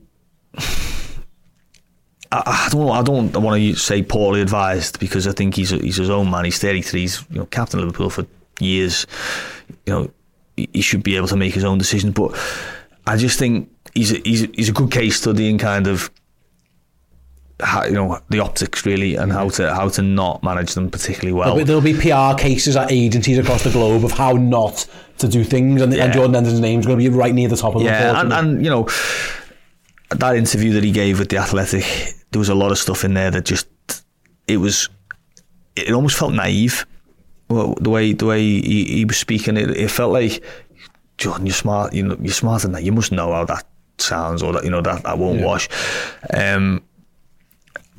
I, 2.33 2.66
I 2.66 2.69
don't. 2.71 2.90
I 2.90 3.02
don't 3.02 3.33
want 3.43 3.61
to 3.62 3.75
say 3.76 4.02
poorly 4.02 4.40
advised 4.40 4.99
because 4.99 5.26
I 5.26 5.33
think 5.33 5.55
he's 5.55 5.71
he's 5.71 5.97
his 5.97 6.11
own 6.11 6.31
man. 6.31 6.45
He's 6.47 6.59
33. 6.59 7.00
He's 7.00 7.25
you 7.31 7.38
know 7.38 7.47
captain 7.47 7.78
of 7.78 7.85
Liverpool 7.85 8.11
for 8.11 8.26
years. 8.59 9.07
You 9.85 9.93
know 9.93 10.11
he 10.57 10.69
he 10.73 10.81
should 10.81 11.02
be 11.02 11.16
able 11.16 11.28
to 11.28 11.37
make 11.37 11.55
his 11.55 11.62
own 11.62 11.78
decisions. 11.78 12.14
But 12.14 12.37
I 13.07 13.16
just 13.16 13.38
think 13.38 13.71
he's 13.97 14.12
a, 14.12 14.19
he's 14.25 14.43
a, 14.45 14.47
he's 14.55 14.69
a 14.69 14.73
good 14.73 14.91
case 14.91 15.17
study 15.21 15.49
in 15.49 15.59
kind 15.59 15.87
of 15.87 16.11
how, 17.61 17.85
you 17.85 17.93
know 17.93 18.19
the 18.29 18.38
optics 18.38 18.85
really 18.85 19.17
and 19.17 19.33
how 19.33 19.49
to 19.49 19.75
how 19.75 19.88
to 19.88 20.03
not 20.03 20.43
manage 20.43 20.75
them 20.75 20.91
particularly 20.91 21.33
well. 21.33 21.57
There'll 21.57 21.81
be, 21.83 21.91
there'll 21.91 22.33
be 22.33 22.37
PR 22.37 22.41
cases 22.41 22.76
at 22.76 22.93
agencies 22.93 23.38
across 23.38 23.65
the 23.65 23.71
globe 23.71 24.05
of 24.05 24.12
how 24.12 24.33
not 24.33 24.87
to 25.19 25.29
do 25.29 25.43
things, 25.43 25.81
and, 25.81 25.93
Yeah. 25.93 26.05
and 26.05 26.12
Jordan 26.12 26.35
Henderson's 26.35 26.61
name's 26.61 26.85
going 26.87 26.99
to 26.99 27.11
be 27.11 27.17
right 27.17 27.35
near 27.35 27.49
the 27.49 27.57
top 27.57 27.75
of 27.75 27.81
them. 27.83 27.87
Yeah, 27.87 28.21
and, 28.21 28.33
and 28.33 28.62
you 28.65 28.71
know 28.71 28.87
that 30.11 30.37
interview 30.37 30.73
that 30.75 30.85
he 30.85 30.91
gave 30.93 31.19
with 31.19 31.31
the 31.31 31.38
Athletic, 31.38 31.85
there 32.31 32.38
was 32.38 32.50
a 32.50 32.55
lot 32.55 32.71
of 32.73 32.79
stuff 32.79 33.05
in 33.05 33.15
there 33.15 33.31
that 33.31 33.45
just 33.47 33.67
it 34.47 34.59
was 34.59 34.88
it 35.75 35.91
almost 35.93 36.19
felt 36.19 36.35
naive. 36.35 36.87
Well, 37.49 37.75
the 37.81 37.91
way 37.91 38.12
the 38.12 38.26
way 38.26 38.41
he, 38.43 38.85
he 38.85 39.05
was 39.07 39.17
speaking, 39.17 39.57
it, 39.57 39.71
it 39.71 39.91
felt 39.91 40.12
like 40.12 40.45
Jordan, 41.17 41.47
you're 41.47 41.55
smart. 41.55 41.95
You 41.95 42.03
know, 42.03 42.17
you're 42.21 42.35
smarter 42.35 42.67
than 42.67 42.73
that. 42.73 42.83
You 42.83 42.93
must 42.93 43.12
know 43.12 43.33
how 43.33 43.45
that 43.47 43.65
sounds, 43.99 44.43
or 44.43 44.53
that 44.53 44.65
you 44.65 44.71
know 44.71 44.81
that 44.83 45.03
that 45.05 45.19
won't 45.19 45.43
wash. 45.43 45.69
Um, 46.33 46.83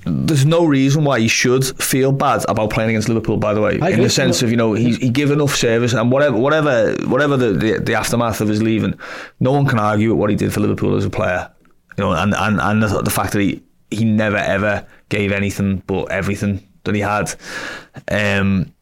there's 0.06 0.46
no 0.46 0.66
reason 0.66 1.04
why 1.04 1.20
he 1.20 1.28
should 1.28 1.66
feel 1.82 2.12
bad 2.12 2.46
about 2.48 2.70
playing 2.70 2.92
against 2.92 3.10
Liverpool. 3.10 3.38
By 3.38 3.54
the 3.54 3.62
way, 3.62 3.76
in 3.76 4.02
the 4.02 4.10
sense 4.10 4.42
of 4.42 4.52
you 4.52 4.58
know 4.58 4.74
he 4.74 4.96
he 4.96 5.10
give 5.10 5.32
enough 5.32 5.56
service 5.56 5.94
and 5.94 6.12
whatever 6.12 6.38
whatever 6.38 6.96
whatever 7.08 7.38
the, 7.38 7.52
the 7.54 7.80
the 7.80 7.94
aftermath 7.94 8.42
of 8.42 8.48
his 8.48 8.62
leaving, 8.62 8.98
no 9.40 9.52
one 9.52 9.66
can 9.66 9.80
argue 9.80 10.10
with 10.10 10.20
what 10.20 10.30
he 10.30 10.36
did 10.36 10.54
for 10.54 10.60
Liverpool 10.60 10.96
as 10.96 11.06
a 11.06 11.10
player. 11.10 11.52
You 11.98 12.04
know, 12.04 12.14
and 12.14 12.34
and 12.36 12.62
and 12.62 12.84
the, 12.84 13.02
the 13.02 13.10
fact 13.10 13.34
that 13.34 13.42
he 13.42 13.64
he 13.90 14.06
never 14.06 14.38
ever 14.38 14.86
gave 15.10 15.32
anything 15.32 15.84
but 15.88 16.12
everything 16.12 16.68
that 16.84 16.96
he 16.96 17.02
had. 17.02 17.34
Um, 18.10 18.74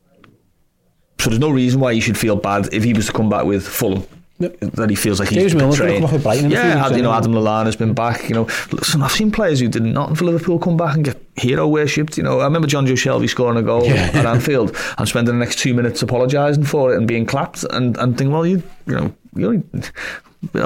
so 1.19 1.29
there's 1.29 1.39
no 1.39 1.49
reason 1.49 1.79
why 1.79 1.93
he 1.93 2.01
should 2.01 2.17
feel 2.17 2.35
bad 2.35 2.73
if 2.73 2.83
he 2.83 2.93
was 2.93 3.07
to 3.07 3.13
come 3.13 3.29
back 3.29 3.45
with 3.45 3.65
Fulham. 3.65 4.05
That 4.37 4.89
he 4.89 4.95
feels 4.97 5.21
like 5.21 5.29
he's 5.29 5.37
James 5.37 5.55
Milner's 5.55 5.79
gonna 5.79 5.91
betrayed. 5.91 5.95
come 5.95 6.03
off 6.05 6.11
with 6.11 6.23
Brighton 6.23 6.45
in 6.47 6.51
a 6.51 6.55
few 6.55 6.63
Yeah, 6.69 6.83
weeks, 6.87 6.97
you 6.97 7.03
know. 7.03 7.13
Adam 7.13 7.31
Lallana 7.31 7.65
has 7.67 7.77
been 7.77 7.93
back. 7.93 8.27
You 8.27 8.35
know, 8.35 8.43
listen, 8.71 9.01
I've 9.01 9.13
seen 9.13 9.31
players 9.31 9.61
who 9.61 9.69
did 9.69 9.83
nothing 9.83 10.15
for 10.15 10.25
Liverpool 10.25 10.59
come 10.59 10.75
back 10.75 10.93
and 10.95 11.05
get 11.05 11.21
hero 11.37 11.65
worshipped. 11.69 12.17
You 12.17 12.23
know, 12.23 12.41
I 12.41 12.43
remember 12.43 12.67
Jonjo 12.67 12.93
Shelvey 12.93 13.29
scoring 13.29 13.57
a 13.57 13.63
goal 13.63 13.89
at 13.89 14.25
Anfield 14.25 14.75
and 14.97 15.07
spending 15.07 15.33
the 15.37 15.39
next 15.39 15.59
two 15.59 15.73
minutes 15.73 16.01
apologising 16.01 16.65
for 16.65 16.93
it 16.93 16.97
and 16.97 17.07
being 17.07 17.25
clapped 17.25 17.63
and 17.69 17.95
and 17.97 18.17
think, 18.17 18.29
well, 18.33 18.45
you 18.45 18.61
you 18.87 18.95
know, 18.95 19.15
you 19.35 19.47
only 19.47 19.63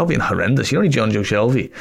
being 0.08 0.20
horrendous, 0.20 0.72
you're 0.72 0.82
only 0.82 0.92
Jonjo 0.92 1.22
Shelvey. 1.24 1.72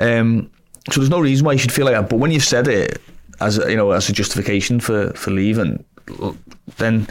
Um, 0.00 0.50
so 0.92 1.00
there's 1.00 1.10
no 1.10 1.18
reason 1.20 1.44
why 1.44 1.52
you 1.54 1.58
should 1.58 1.72
feel 1.72 1.86
like 1.86 1.94
that. 1.96 2.08
But 2.08 2.18
when 2.20 2.30
you've 2.30 2.44
said 2.44 2.68
it 2.68 3.00
as 3.40 3.56
you 3.56 3.74
know 3.76 3.90
as 3.90 4.08
a 4.08 4.12
justification 4.12 4.78
for 4.78 5.10
for 5.14 5.32
leaving, 5.32 5.84
then 6.76 7.08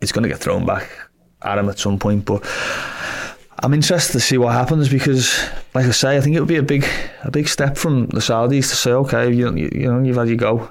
it's 0.00 0.12
going 0.12 0.22
to 0.22 0.28
get 0.30 0.38
thrown 0.38 0.64
back 0.64 0.88
at 1.42 1.58
him 1.58 1.68
at 1.68 1.78
some 1.78 1.98
point. 1.98 2.24
But 2.24 2.42
I'm 3.62 3.74
interested 3.74 4.12
to 4.12 4.20
see 4.20 4.38
what 4.38 4.52
happens 4.52 4.88
because, 4.88 5.44
like 5.74 5.86
I 5.86 5.90
say, 5.90 6.16
I 6.16 6.20
think 6.20 6.36
it 6.36 6.40
would 6.40 6.48
be 6.48 6.56
a 6.56 6.62
big 6.62 6.86
a 7.24 7.30
big 7.30 7.48
step 7.48 7.76
from 7.76 8.06
the 8.06 8.20
Saudis 8.20 8.68
to 8.70 8.76
say, 8.76 8.92
okay, 8.92 9.32
you, 9.32 9.54
you, 9.56 9.68
you 9.72 9.92
know, 9.92 10.00
you've 10.02 10.16
had 10.16 10.28
your 10.28 10.36
go. 10.36 10.68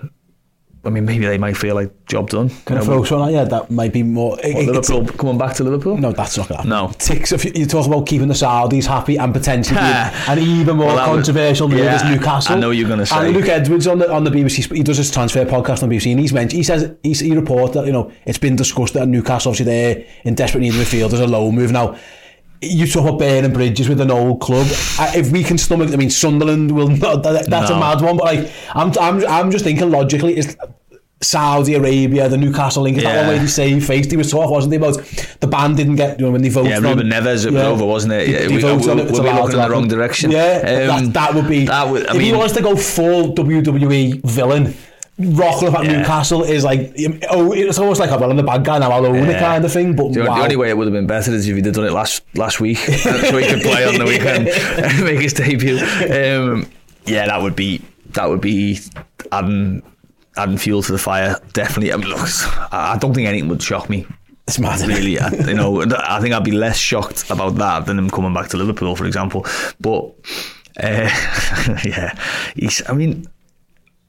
I 0.86 0.90
mean, 0.90 1.04
maybe 1.04 1.26
they 1.26 1.38
might 1.38 1.58
feel 1.58 1.76
like 1.76 2.06
job 2.06 2.30
done. 2.30 2.48
Can 2.64 2.78
You 2.78 2.82
I 2.82 2.86
know, 2.86 2.86
throw 2.86 3.04
something 3.04 3.36
at 3.36 3.44
you? 3.44 3.50
That 3.50 3.70
might 3.70 3.92
be 3.92 4.04
more. 4.04 4.38
it- 4.42 4.68
Liverpool 4.68 5.06
coming 5.18 5.38
back 5.38 5.54
to 5.56 5.66
Liverpool? 5.66 5.98
No, 5.98 6.14
that's 6.14 6.38
not 6.38 6.48
going 6.48 6.62
to 6.62 6.68
No. 6.68 6.94
Ticks, 6.98 7.34
if 7.34 7.44
you, 7.44 7.52
you 7.56 7.66
talk 7.66 7.88
about 7.88 8.08
keeping 8.08 8.30
the 8.30 8.34
Saudis 8.34 8.86
happy 8.86 9.18
and 9.18 9.34
potentially 9.34 9.76
being 9.78 9.92
an 10.30 10.40
even 10.40 10.78
more 10.78 10.86
Well, 10.88 10.96
that 10.96 11.06
controversial 11.08 11.68
move 11.68 11.80
yeah, 11.80 11.96
is 11.96 12.04
Newcastle. 12.06 12.56
I 12.56 12.60
know 12.60 12.70
you're 12.72 12.88
gonna 12.88 13.06
say. 13.06 13.18
And 13.18 13.36
Luke 13.36 13.50
Edwards 13.50 13.86
on 13.86 14.00
the 14.00 14.10
on 14.10 14.24
the 14.24 14.30
BBC, 14.32 14.74
he 14.74 14.82
does 14.84 14.96
his 14.96 15.12
transfer 15.12 15.44
podcast 15.44 15.84
on 15.84 15.90
BBC, 15.90 16.12
and 16.12 16.22
he's 16.22 16.32
mentioned, 16.32 16.58
he 16.58 16.64
says 16.64 16.96
he's, 17.04 17.20
he 17.20 17.36
reports 17.36 17.74
that 17.74 17.86
you 17.86 17.92
know 17.92 18.10
it's 18.26 18.38
been 18.38 18.56
discussed 18.56 18.94
that 18.94 19.10
Newcastle 19.10 19.50
obviously 19.52 19.66
they're 19.66 20.06
in 20.24 20.36
desperate 20.36 20.62
need 20.62 20.70
of 20.70 20.76
midfield 20.76 21.12
as 21.12 21.20
a 21.20 21.28
low 21.28 21.52
move 21.52 21.72
now. 21.74 21.98
You 22.62 22.88
talk 22.88 23.04
about 23.08 23.20
burning 23.20 23.54
bridges 23.54 23.88
with 23.88 24.02
an 24.02 24.10
old 24.12 24.42
club. 24.42 24.66
If 25.16 25.32
we 25.32 25.44
can 25.44 25.58
stomach, 25.58 25.92
I 25.94 25.96
mean, 25.96 26.10
Sunderland 26.10 26.72
will 26.76 26.88
not. 26.90 27.24
That, 27.24 27.48
that's 27.50 27.70
a 27.70 27.80
mad 27.80 28.02
one. 28.02 28.18
But 28.18 28.26
like, 28.26 28.52
I'm, 28.74 28.92
I'm, 29.00 29.26
I'm 29.28 29.52
just 29.52 29.64
thinking 29.64 29.92
logically, 29.92 30.38
is 30.38 30.58
Saudi 31.22 31.74
Arabia, 31.76 32.30
the 32.30 32.38
Newcastle 32.38 32.84
link, 32.84 32.98
is 32.98 33.04
that 33.04 33.14
Yeah. 33.14 33.22
one 33.28 33.30
way 33.36 33.40
they 33.40 33.48
save 33.48 33.86
face? 33.86 34.10
He 34.10 34.18
was 34.18 34.30
talk, 34.32 34.50
wasn't 34.52 34.74
he, 34.74 34.78
about 34.78 34.98
the 35.40 35.48
band 35.48 35.78
didn't 35.78 35.96
get, 35.96 36.20
you 36.20 36.26
know, 36.26 36.32
when 36.32 36.42
they 36.42 36.50
voted 36.50 36.72
Yeah, 36.72 36.78
on- 36.78 36.84
Ruben 36.84 37.10
Neves 37.10 37.46
at 37.48 37.54
Dover, 37.54 37.86
wasn't 37.86 38.14
it? 38.14 38.28
Yeah, 38.30 38.40
they 38.48 38.56
we- 38.56 38.62
voted 38.62 38.90
on 38.90 39.00
it, 39.00 39.12
we'll 39.12 39.24
be 39.24 39.30
looking 39.32 39.60
in 39.60 39.62
the 39.66 39.70
wrong 39.70 39.88
direction. 39.88 40.32
Yeah, 40.32 40.88
Um, 40.92 41.06
that, 41.06 41.14
that 41.14 41.34
would 41.36 41.48
be, 41.48 41.66
that 41.66 41.90
would- 41.90 42.08
I 42.08 42.16
if 42.16 42.22
he 42.22 42.34
wants 42.34 42.54
to 42.54 42.62
go 42.62 42.76
full 42.76 43.34
WWE 43.34 44.22
villain, 44.26 44.76
up 45.20 45.64
at 45.80 45.86
Yeah. 45.86 45.98
Newcastle 45.98 46.44
is 46.44 46.64
like, 46.64 46.94
oh, 47.30 47.52
it's 47.52 47.80
almost 47.80 48.00
like, 48.00 48.12
well, 48.12 48.30
I'm 48.30 48.38
the 48.38 48.44
bad 48.44 48.64
guy 48.64 48.78
now, 48.78 48.92
I'll 48.92 49.06
own 49.06 49.16
it 49.16 49.40
kind 49.40 49.66
of 49.66 49.72
thing, 49.72 49.96
but 49.96 50.14
The, 50.14 50.22
wow. 50.22 50.36
the 50.38 50.44
only 50.44 50.56
way 50.56 50.70
it 50.70 50.78
would 50.78 50.86
have 50.86 50.94
been 50.94 51.08
better 51.08 51.32
is 51.34 51.48
if 51.48 51.56
he'd 51.56 51.66
have 51.66 51.74
done 51.76 51.86
it 51.86 51.92
last 51.92 52.24
last 52.36 52.60
week, 52.60 52.78
so 52.78 53.38
he 53.38 53.48
could 53.48 53.62
play 53.62 53.86
on 53.86 53.96
the 53.98 54.06
weekend 54.06 54.48
and 54.50 55.04
make 55.04 55.20
his 55.20 55.34
debut. 55.34 55.78
Um, 55.80 56.70
yeah, 57.06 57.26
that 57.26 57.42
would 57.42 57.56
be 57.56 57.82
that 58.14 58.30
would 58.30 58.42
be 58.42 58.80
adding 59.32 59.82
adding 60.36 60.58
fuel 60.58 60.84
to 60.84 60.92
the 60.92 60.98
fire. 61.00 61.36
Definitely. 61.54 61.94
I 61.94 61.98
mean, 61.98 62.10
look, 62.10 62.20
I 62.72 62.98
don't 63.00 63.14
think 63.14 63.28
anything 63.28 63.50
would 63.50 63.62
shock 63.64 63.90
me. 63.90 64.06
It's 64.48 64.60
mad? 64.60 64.80
Really, 64.88 65.20
I, 65.20 65.30
you 65.30 65.56
know, 65.56 65.82
I 65.82 66.22
think 66.22 66.34
I'd 66.34 66.44
be 66.44 66.52
less 66.52 66.78
shocked 66.78 67.30
about 67.30 67.56
that 67.56 67.86
than 67.86 67.98
him 67.98 68.10
coming 68.10 68.34
back 68.34 68.48
to 68.50 68.58
Liverpool, 68.58 68.96
for 68.96 69.06
example. 69.06 69.46
But 69.82 70.14
uh, 70.82 71.10
yeah, 71.84 72.18
he's. 72.56 72.82
I 72.88 72.94
mean, 72.94 73.28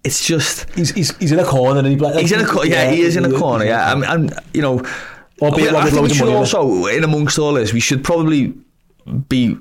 it's 0.08 0.20
just. 0.26 0.68
He's, 0.78 0.90
he's, 0.98 1.10
he's 1.20 1.32
in 1.32 1.38
a 1.38 1.44
corner 1.44 1.78
and 1.80 1.88
he 1.88 1.96
like, 1.96 2.16
He's 2.22 2.32
in 2.32 2.40
a 2.40 2.46
corner 2.46 2.70
yeah, 2.70 2.90
he 2.90 3.00
is 3.08 3.16
in 3.16 3.24
a 3.24 3.38
corner. 3.38 3.64
Yeah, 3.64 3.92
I'm, 3.92 4.02
I'm 4.12 4.22
you 4.52 4.62
know, 4.62 4.74
Albeit 5.40 5.74
I, 5.74 5.82
I 5.82 5.90
think 5.90 6.02
we 6.02 6.14
should 6.18 6.28
also, 6.28 6.86
in 6.86 7.04
amongst 7.04 7.38
all 7.38 7.52
this, 7.54 7.72
we 7.72 7.80
should 7.80 8.02
probably 8.02 8.54
be 9.28 9.56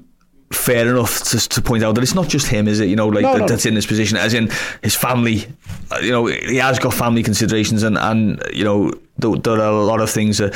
fair 0.51 0.87
enough 0.87 1.13
to, 1.29 1.37
to 1.49 1.61
point 1.61 1.83
out 1.83 1.93
that 1.95 2.01
it's 2.03 2.15
not 2.15 2.27
just 2.27 2.47
him, 2.47 2.67
is 2.67 2.79
it? 2.79 2.87
You 2.89 2.95
know, 2.95 3.07
like 3.07 3.23
No, 3.23 3.33
that, 3.33 3.39
no. 3.41 3.47
that's 3.47 3.65
in 3.65 3.75
this 3.75 3.85
position, 3.85 4.17
as 4.17 4.33
in 4.33 4.49
his 4.81 4.95
family. 4.95 5.45
uh, 5.91 5.99
You 6.01 6.11
know, 6.11 6.25
he 6.25 6.55
has 6.57 6.79
got 6.79 6.93
family 6.93 7.21
considerations, 7.23 7.83
and 7.83 7.97
and 7.97 8.41
you 8.53 8.63
know, 8.63 8.91
there, 9.17 9.35
there 9.35 9.59
are 9.61 9.73
a 9.83 9.85
lot 9.91 10.01
of 10.01 10.09
things 10.09 10.37
that 10.39 10.53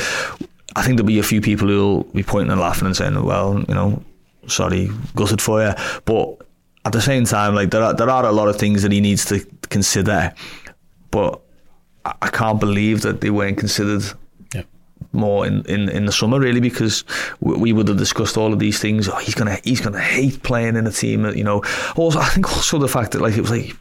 I 0.75 0.81
think 0.83 0.97
there'll 0.97 1.07
be 1.17 1.19
a 1.19 1.23
few 1.33 1.41
people 1.41 1.67
who'll 1.67 2.03
be 2.13 2.23
pointing 2.23 2.51
and 2.51 2.59
laughing 2.61 2.87
and 2.87 2.95
saying, 2.95 3.21
"Well, 3.23 3.63
you 3.67 3.75
know, 3.75 4.01
sorry, 4.47 4.89
gutted 5.15 5.41
for 5.41 5.61
you," 5.63 5.73
but 6.05 6.25
at 6.85 6.93
the 6.93 7.01
same 7.01 7.25
time, 7.25 7.53
like 7.53 7.69
there 7.71 7.83
are 7.83 7.93
there 7.93 8.09
are 8.09 8.25
a 8.25 8.31
lot 8.31 8.47
of 8.47 8.55
things 8.57 8.81
that 8.83 8.91
he 8.91 9.01
needs 9.01 9.25
to 9.25 9.45
consider, 9.71 10.33
but 11.09 11.41
I, 12.05 12.29
can't 12.29 12.59
believe 12.59 13.01
that 13.01 13.21
they 13.21 13.29
weren't 13.29 13.57
considered 13.57 14.03
Yeah. 14.55 14.63
more 15.13 15.45
in, 15.47 15.63
in, 15.65 15.87
in 15.89 16.05
the 16.05 16.11
summer 16.11 16.39
really 16.39 16.59
because 16.59 17.03
we, 17.39 17.55
we 17.57 17.73
would 17.73 17.87
have 17.87 17.97
discussed 17.97 18.37
all 18.37 18.51
of 18.53 18.59
these 18.59 18.79
things 18.79 19.07
oh, 19.09 19.15
he's 19.17 19.35
gonna 19.35 19.57
he's 19.63 19.81
gonna 19.81 19.99
hate 19.99 20.41
playing 20.43 20.75
in 20.75 20.87
a 20.87 20.91
team 20.91 21.21
that 21.23 21.35
you 21.37 21.43
know 21.43 21.61
also 21.95 22.19
I 22.19 22.25
think 22.25 22.51
also 22.51 22.77
the 22.79 22.87
fact 22.87 23.11
that 23.11 23.21
like 23.21 23.37
it 23.37 23.41
was 23.41 23.51
like 23.51 23.75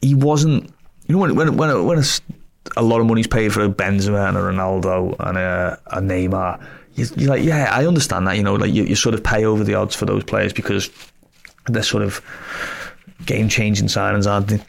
he 0.00 0.14
wasn't 0.14 0.64
you 1.08 1.14
know 1.14 1.18
when 1.18 1.34
when 1.36 1.56
when, 1.56 1.84
when 1.86 1.98
it's 1.98 2.20
a 2.76 2.82
lot 2.82 3.00
of 3.00 3.06
money's 3.06 3.26
paid 3.26 3.52
for 3.52 3.62
a 3.62 3.68
Benzema 3.68 4.28
and 4.28 4.36
a 4.36 4.40
Ronaldo 4.40 5.14
and 5.20 5.38
a, 5.38 5.78
a 5.88 6.00
Neymar 6.00 6.60
you- 6.94 7.06
you're 7.16 7.30
like 7.30 7.44
yeah 7.44 7.68
I 7.72 7.86
understand 7.86 8.26
that 8.26 8.36
you 8.36 8.42
know 8.42 8.54
like 8.54 8.72
you, 8.72 8.84
you 8.84 8.94
sort 8.96 9.14
of 9.14 9.22
pay 9.22 9.44
over 9.44 9.62
the 9.62 9.74
odds 9.74 9.94
for 9.94 10.06
those 10.06 10.24
players 10.24 10.52
because 10.52 10.90
they're 11.66 11.82
sort 11.82 12.02
of 12.02 12.20
game 13.24 13.48
changing 13.48 13.88
signings 13.88 14.30
aren't 14.30 14.48
they 14.48 14.60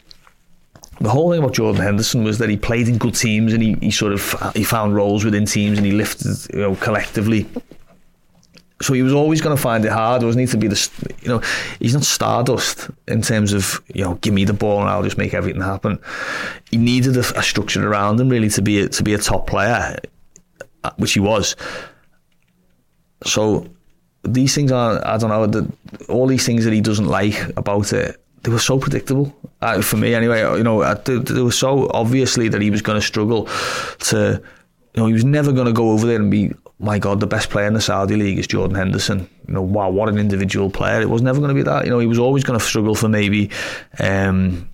the 1.00 1.10
whole 1.10 1.30
thing 1.30 1.38
about 1.38 1.54
Jordan 1.54 1.80
Henderson 1.80 2.24
was 2.24 2.38
that 2.38 2.48
he 2.48 2.56
played 2.56 2.88
in 2.88 2.98
good 2.98 3.14
teams 3.14 3.52
and 3.52 3.62
he, 3.62 3.74
he 3.80 3.90
sort 3.90 4.12
of 4.12 4.34
he 4.54 4.64
found 4.64 4.96
roles 4.96 5.24
within 5.24 5.46
teams 5.46 5.78
and 5.78 5.86
he 5.86 5.92
lifted 5.92 6.36
you 6.52 6.60
know 6.60 6.74
collectively 6.76 7.46
So 8.80 8.94
he 8.94 9.02
was 9.02 9.12
always 9.12 9.40
going 9.40 9.56
to 9.56 9.60
find 9.60 9.84
it 9.84 9.90
hard. 9.90 10.20
There 10.20 10.26
was 10.26 10.36
need 10.36 10.48
to 10.50 10.56
be 10.56 10.68
the, 10.68 10.90
you 11.20 11.28
know, 11.28 11.42
he's 11.80 11.94
not 11.94 12.04
stardust 12.04 12.90
in 13.08 13.22
terms 13.22 13.52
of 13.52 13.82
you 13.92 14.04
know, 14.04 14.14
give 14.16 14.32
me 14.32 14.44
the 14.44 14.52
ball 14.52 14.80
and 14.80 14.88
I'll 14.88 15.02
just 15.02 15.18
make 15.18 15.34
everything 15.34 15.60
happen. 15.60 15.98
He 16.70 16.76
needed 16.76 17.16
a, 17.16 17.20
a 17.36 17.42
structure 17.42 17.86
around 17.88 18.20
him 18.20 18.28
really 18.28 18.48
to 18.50 18.62
be 18.62 18.80
a, 18.80 18.88
to 18.88 19.02
be 19.02 19.14
a 19.14 19.18
top 19.18 19.48
player, 19.48 19.96
uh, 20.84 20.90
which 20.96 21.12
he 21.12 21.20
was. 21.20 21.56
So 23.24 23.66
these 24.22 24.54
things 24.54 24.70
are 24.70 25.04
I 25.04 25.16
don't 25.16 25.30
know 25.30 25.46
the, 25.46 25.72
all 26.08 26.28
these 26.28 26.46
things 26.46 26.64
that 26.64 26.72
he 26.72 26.80
doesn't 26.80 27.06
like 27.06 27.56
about 27.56 27.92
it 27.92 28.20
they 28.48 28.52
were 28.54 28.58
so 28.58 28.78
predictable 28.78 29.34
uh, 29.60 29.82
for 29.82 29.98
me 29.98 30.14
anyway 30.14 30.40
you 30.56 30.62
know 30.62 30.80
uh, 30.80 30.94
they, 30.94 31.18
they 31.18 31.42
were 31.42 31.52
so 31.52 31.90
obviously 31.92 32.48
that 32.48 32.62
he 32.62 32.70
was 32.70 32.80
going 32.80 32.98
to 32.98 33.06
struggle 33.06 33.44
to 33.98 34.42
you 34.94 35.00
know 35.02 35.06
he 35.06 35.12
was 35.12 35.24
never 35.24 35.52
going 35.52 35.66
to 35.66 35.72
go 35.72 35.90
over 35.90 36.06
there 36.06 36.16
and 36.16 36.30
be 36.30 36.50
my 36.78 36.98
god 36.98 37.20
the 37.20 37.26
best 37.26 37.50
player 37.50 37.66
in 37.66 37.74
the 37.74 37.80
Saudi 37.80 38.16
league 38.16 38.38
is 38.38 38.46
Jordan 38.46 38.74
Henderson 38.74 39.28
you 39.46 39.52
know 39.52 39.60
wow 39.60 39.90
what 39.90 40.08
an 40.08 40.16
individual 40.16 40.70
player 40.70 41.02
it 41.02 41.10
was 41.10 41.20
never 41.20 41.40
going 41.40 41.50
to 41.50 41.54
be 41.54 41.62
that 41.62 41.84
you 41.84 41.90
know 41.90 41.98
he 41.98 42.06
was 42.06 42.18
always 42.18 42.42
going 42.42 42.58
to 42.58 42.64
struggle 42.64 42.94
for 42.94 43.08
maybe 43.08 43.50
um, 43.98 44.66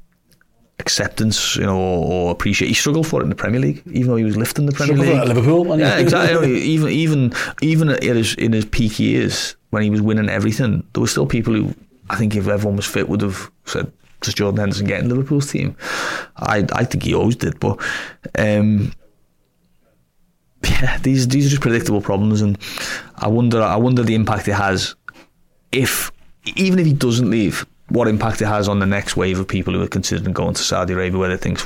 acceptance, 0.81 1.57
you 1.57 1.65
know, 1.65 1.79
or, 1.79 2.13
or, 2.13 2.31
appreciate. 2.31 2.69
He 2.69 2.75
struggled 2.75 3.07
for 3.07 3.21
it 3.21 3.25
in 3.25 3.31
the 3.31 3.37
Premier 3.37 3.61
League, 3.61 3.83
even 3.87 4.09
though 4.09 4.17
he 4.17 4.25
was 4.25 4.37
lifting 4.37 4.67
the 4.67 4.73
Premier 4.73 4.97
Struggled 4.97 5.15
League. 5.15 5.31
at 5.31 5.37
Liverpool. 5.37 5.79
Yeah, 5.79 5.99
exactly. 5.99 6.61
even 6.75 6.89
even 6.89 7.33
even 7.63 7.91
in 7.91 8.17
his 8.17 8.35
in 8.35 8.53
his 8.53 8.65
peak 8.65 8.99
years 8.99 9.57
when 9.71 9.83
he 9.83 9.91
was 9.91 10.03
winning 10.03 10.29
everything, 10.29 10.87
there 10.93 11.01
were 11.01 11.07
still 11.07 11.27
people 11.27 11.55
who 11.55 11.75
I 12.11 12.17
think 12.17 12.37
if 12.37 12.47
everyone 12.49 12.77
was 12.77 12.87
fit 12.87 13.09
would 13.09 13.23
have 13.23 13.51
said, 13.65 13.93
"Does 14.21 14.35
Jordan 14.35 14.61
Henderson 14.61 14.87
get 14.87 15.01
in 15.01 15.09
Liverpool's 15.09 15.51
team?" 15.51 15.77
I 16.37 16.67
I 16.73 16.85
think 16.85 17.05
he 17.05 17.15
always 17.15 17.37
did, 17.37 17.59
but. 17.61 17.79
Um, 18.39 18.93
yeah, 20.65 20.99
these 20.99 21.29
these 21.29 21.47
are 21.47 21.51
just 21.51 21.63
predictable 21.63 22.01
problems, 22.01 22.41
and 22.41 22.59
I 23.17 23.29
wonder 23.29 23.61
I 23.61 23.77
wonder 23.77 24.03
the 24.03 24.15
impact 24.15 24.49
it 24.49 24.55
has 24.55 24.95
if 25.73 26.11
even 26.57 26.79
if 26.79 26.87
he 26.87 26.93
doesn't 26.93 27.31
leave, 27.31 27.67
what 27.89 28.09
impact 28.09 28.41
it 28.43 28.47
has 28.47 28.69
on 28.69 28.79
the 28.79 28.87
next 28.87 29.17
wave 29.17 29.39
of 29.39 29.49
people 29.49 29.75
who 29.75 29.83
are 29.83 29.89
considering 29.89 30.33
going 30.33 30.55
to 30.55 30.63
Saudi 30.63 30.95
Arabia, 30.95 31.19
where 31.19 31.29
they 31.29 31.37
think, 31.37 31.61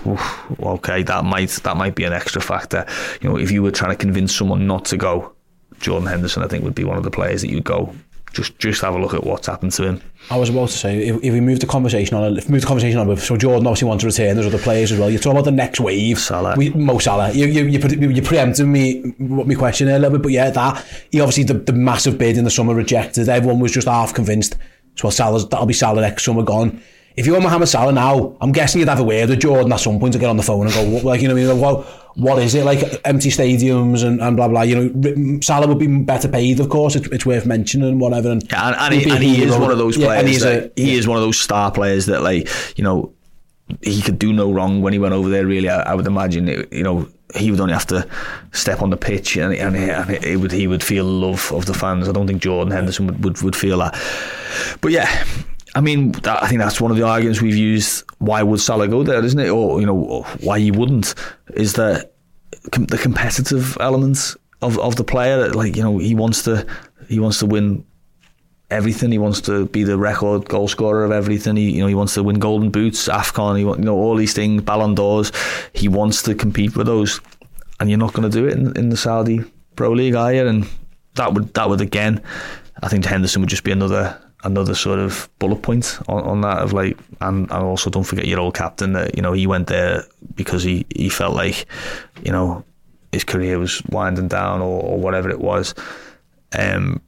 okay, 0.61 1.02
that 1.02 1.25
might 1.25 1.50
that 1.50 1.76
might 1.76 1.95
be 1.95 2.04
an 2.04 2.12
extra 2.12 2.40
factor. 2.40 2.87
You 3.21 3.30
know, 3.30 3.37
if 3.37 3.50
you 3.50 3.62
were 3.62 3.71
trying 3.71 3.90
to 3.90 3.97
convince 3.97 4.35
someone 4.35 4.66
not 4.66 4.85
to 4.87 4.97
go, 4.97 5.35
Jordan 5.80 6.09
Henderson, 6.09 6.42
I 6.42 6.49
think, 6.49 6.64
would 6.64 6.75
be 6.75 6.85
one 6.85 6.97
of 6.97 7.04
the 7.04 7.11
players 7.11 7.42
that 7.42 7.50
you'd 7.50 7.64
go. 7.64 7.95
Just, 8.32 8.58
just 8.58 8.82
have 8.82 8.94
a 8.94 8.99
look 8.99 9.14
at 9.14 9.25
what's 9.25 9.47
happened 9.47 9.73
to 9.73 9.85
him. 9.85 10.02
I 10.30 10.37
was 10.37 10.50
about 10.50 10.68
to 10.68 10.76
say, 10.76 11.06
if, 11.06 11.16
if 11.23 11.32
we 11.32 11.40
move 11.40 11.61
the 11.61 11.66
conversation 11.66 12.16
on, 12.16 12.37
if 12.37 12.47
we 12.47 12.52
move 12.52 12.61
the 12.61 12.66
conversation 12.66 12.99
on 12.99 13.16
so 13.16 13.37
Jordan 13.37 13.66
obviously 13.66 13.88
wants 13.88 14.02
to 14.02 14.08
return, 14.08 14.37
there's 14.37 14.47
other 14.47 14.62
players 14.62 14.92
as 14.92 14.99
well. 14.99 15.11
You're 15.11 15.18
talking 15.18 15.32
about 15.32 15.44
the 15.44 15.52
next 15.52 15.80
wave. 15.80 16.18
Salah. 16.18 16.54
We, 16.56 16.70
Mo 16.70 16.99
Salah. 16.99 17.32
You, 17.32 17.47
you, 17.47 17.64
you, 17.64 18.11
you 18.11 18.23
preempted 18.23 18.66
me, 18.66 19.00
what 19.18 19.47
my 19.47 19.54
question 19.54 19.88
a 19.88 19.99
little 19.99 20.18
bit, 20.18 20.23
but 20.23 20.32
yeah, 20.32 20.50
that, 20.50 20.87
he 21.11 21.20
obviously, 21.20 21.44
the, 21.44 21.54
the 21.54 21.73
massive 21.73 22.18
bid 22.18 22.37
in 22.37 22.44
the 22.44 22.50
summer 22.50 22.75
rejected. 22.75 23.28
Everyone 23.28 23.61
was 23.61 23.73
just 23.73 23.88
half 23.88 24.12
convinced 24.14 24.56
so 24.99 25.11
Salah's, 25.11 25.49
that'll 25.49 25.66
be 25.66 25.75
Salah 25.75 26.00
next 26.00 26.25
summer 26.25 26.42
gone. 26.42 26.82
If 27.16 27.26
you 27.26 27.32
were 27.32 27.40
Mohamed 27.40 27.68
Salah 27.68 27.92
now, 27.92 28.37
I'm 28.40 28.52
guessing 28.52 28.80
you'd 28.80 28.88
have 28.88 29.00
a 29.00 29.04
word 29.04 29.28
with 29.28 29.40
Jordan 29.40 29.73
at 29.73 29.80
some 29.80 29.99
point 29.99 30.12
to 30.12 30.18
get 30.18 30.28
on 30.28 30.37
the 30.37 30.42
phone 30.42 30.66
and 30.66 30.75
go, 30.75 30.88
what, 30.88 31.04
like, 31.04 31.20
you 31.20 31.28
know 31.28 31.35
what 31.35 31.42
I 31.42 31.47
mean? 31.47 31.61
Well, 31.61 31.98
what 32.15 32.43
is 32.43 32.55
it? 32.55 32.65
Like 32.65 33.00
empty 33.05 33.31
stadiums 33.31 34.05
and, 34.05 34.21
and 34.21 34.37
blah, 34.37 34.49
blah. 34.49 34.62
You 34.62 34.91
know, 34.91 35.41
Salah 35.41 35.69
would 35.69 35.79
be 35.79 35.87
better 35.87 36.29
paid, 36.29 36.61
of 36.61 36.69
course. 36.69 36.97
It's, 36.97 37.07
it's 37.09 37.27
worth 37.27 37.47
mentioning, 37.47 37.99
whatever. 37.99 38.31
And, 38.31 38.43
yeah, 38.50 38.69
and, 38.69 38.77
and, 38.77 38.95
he, 38.95 39.11
and 39.11 39.23
he, 39.23 39.43
is 39.43 39.57
one 39.57 39.71
of 39.71 39.79
those 39.79 39.97
players. 39.97 40.45
Yeah, 40.45 40.50
that, 40.50 40.73
a, 40.77 40.81
he 40.81 40.93
yeah. 40.93 40.99
is 40.99 41.07
one 41.07 41.17
of 41.17 41.23
those 41.23 41.38
star 41.38 41.71
players 41.71 42.07
that, 42.07 42.23
like, 42.23 42.49
you 42.77 42.85
know, 42.85 43.12
he 43.83 44.03
could 44.03 44.19
do 44.19 44.33
no 44.33 44.50
wrong 44.50 44.83
when 44.83 44.93
he 44.93 44.99
went 44.99 45.15
over 45.15 45.29
there. 45.29 45.47
Really, 45.47 45.69
I, 45.69 45.93
I 45.93 45.95
would 45.95 46.07
imagine, 46.07 46.49
it, 46.49 46.73
you 46.73 46.83
know, 46.83 47.09
he 47.35 47.50
would 47.50 47.61
only 47.61 47.75
have 47.75 47.87
to 47.87 48.09
step 48.53 48.81
on 48.81 48.91
the 48.91 48.97
pitch 48.97 49.37
and, 49.37 49.53
and, 49.55 49.77
and 49.77 50.11
it 50.25 50.38
would 50.38 50.50
he 50.50 50.67
would 50.67 50.83
feel 50.83 51.05
love 51.05 51.53
of 51.53 51.67
the 51.67 51.75
fans. 51.75 52.09
I 52.09 52.12
don't 52.12 52.27
think 52.27 52.41
Jordan 52.43 52.73
Henderson 52.73 53.07
would, 53.07 53.23
would, 53.23 53.43
would 53.43 53.57
feel 53.57 53.79
that. 53.79 53.95
But 54.81 54.93
yeah, 54.93 55.25
I 55.78 55.80
mean, 55.80 56.11
that, 56.11 56.42
I 56.42 56.49
think 56.49 56.58
that's 56.58 56.80
one 56.80 56.91
of 56.91 56.97
the 56.97 57.04
arguments 57.04 57.41
we've 57.41 57.54
used. 57.54 58.02
Why 58.19 58.43
would 58.43 58.60
Salah 58.60 58.88
go 58.88 59.04
there, 59.04 59.25
isn't 59.25 59.38
it? 59.38 59.49
Or 59.49 59.78
you 59.78 59.86
know, 59.86 60.23
why 60.41 60.58
he 60.58 60.73
wouldn't 60.73 61.14
is 61.54 61.75
that 61.75 62.14
com- 62.73 62.86
the 62.86 62.99
competitive 62.99 63.76
elements 63.78 64.36
of, 64.60 64.76
of 64.80 64.97
the 64.97 65.04
player. 65.04 65.38
That 65.38 65.54
like 65.54 65.76
you 65.76 65.84
know, 65.84 65.99
he 65.99 66.17
wants 66.17 66.43
to 66.43 66.67
he 67.08 67.21
wants 67.21 67.38
to 67.38 67.47
win 67.47 67.84
everything. 68.73 69.12
He 69.12 69.19
wants 69.19 69.41
to 69.43 69.67
be 69.67 69.84
the 69.84 69.97
record 69.97 70.49
goal 70.49 70.67
scorer 70.67 71.04
of 71.04 71.12
everything. 71.12 71.54
He, 71.54 71.71
you 71.71 71.80
know, 71.80 71.86
he 71.86 71.95
wants 71.95 72.14
to 72.14 72.25
win 72.25 72.41
golden 72.41 72.71
boots, 72.71 73.06
Afcon. 73.06 73.54
He, 73.54 73.62
you 73.62 73.76
know, 73.76 73.95
all 73.95 74.17
these 74.17 74.34
things, 74.34 74.62
Ballon 74.62 74.97
d'Ors. 74.97 75.30
He 75.75 75.86
wants 75.86 76.25
to 76.25 76.34
compete 76.34 76.75
with 76.75 76.88
those, 76.88 77.21
and 77.78 77.88
you're 77.88 78.00
not 78.00 78.14
going 78.14 78.28
to 78.28 78.36
do 78.36 78.49
it 78.49 78.54
in, 78.54 78.76
in 78.76 78.88
the 78.88 78.97
Saudi 78.97 79.45
Pro 79.76 79.93
League, 79.93 80.17
are 80.17 80.32
you? 80.32 80.45
And 80.45 80.69
that 81.14 81.34
would 81.34 81.54
that 81.54 81.69
would 81.71 81.80
again, 81.80 82.21
I 82.82 82.88
think 82.88 83.04
Henderson 83.04 83.43
would 83.43 83.49
just 83.49 83.62
be 83.62 83.71
another 83.71 84.21
another 84.45 84.75
sort 84.75 84.99
of 84.99 85.29
bullet 85.39 85.63
point 85.63 85.99
on, 86.09 86.23
on 86.23 86.41
that 86.43 86.59
of 86.59 86.73
like 86.73 86.97
and, 87.21 87.51
and 87.51 87.63
also 87.63 87.91
don't 87.91 88.05
forget 88.05 88.27
your 88.27 88.39
old 88.39 88.55
captain 88.55 88.93
that 88.93 89.17
you 89.17 89.23
know 89.23 89.33
he 89.33 89.47
went 89.47 89.67
there 89.67 90.05
because 90.35 90.63
he 90.63 90.87
he 90.95 91.09
felt 91.09 91.35
like 91.35 91.67
you 92.25 92.31
know 92.31 92.65
his 93.11 93.25
career 93.25 93.59
was 93.59 93.83
winding 93.87 94.29
down 94.29 94.61
or, 94.61 94.83
or 94.83 94.99
whatever 94.99 95.29
it 95.29 95.41
was 95.41 95.75
um 96.59 97.01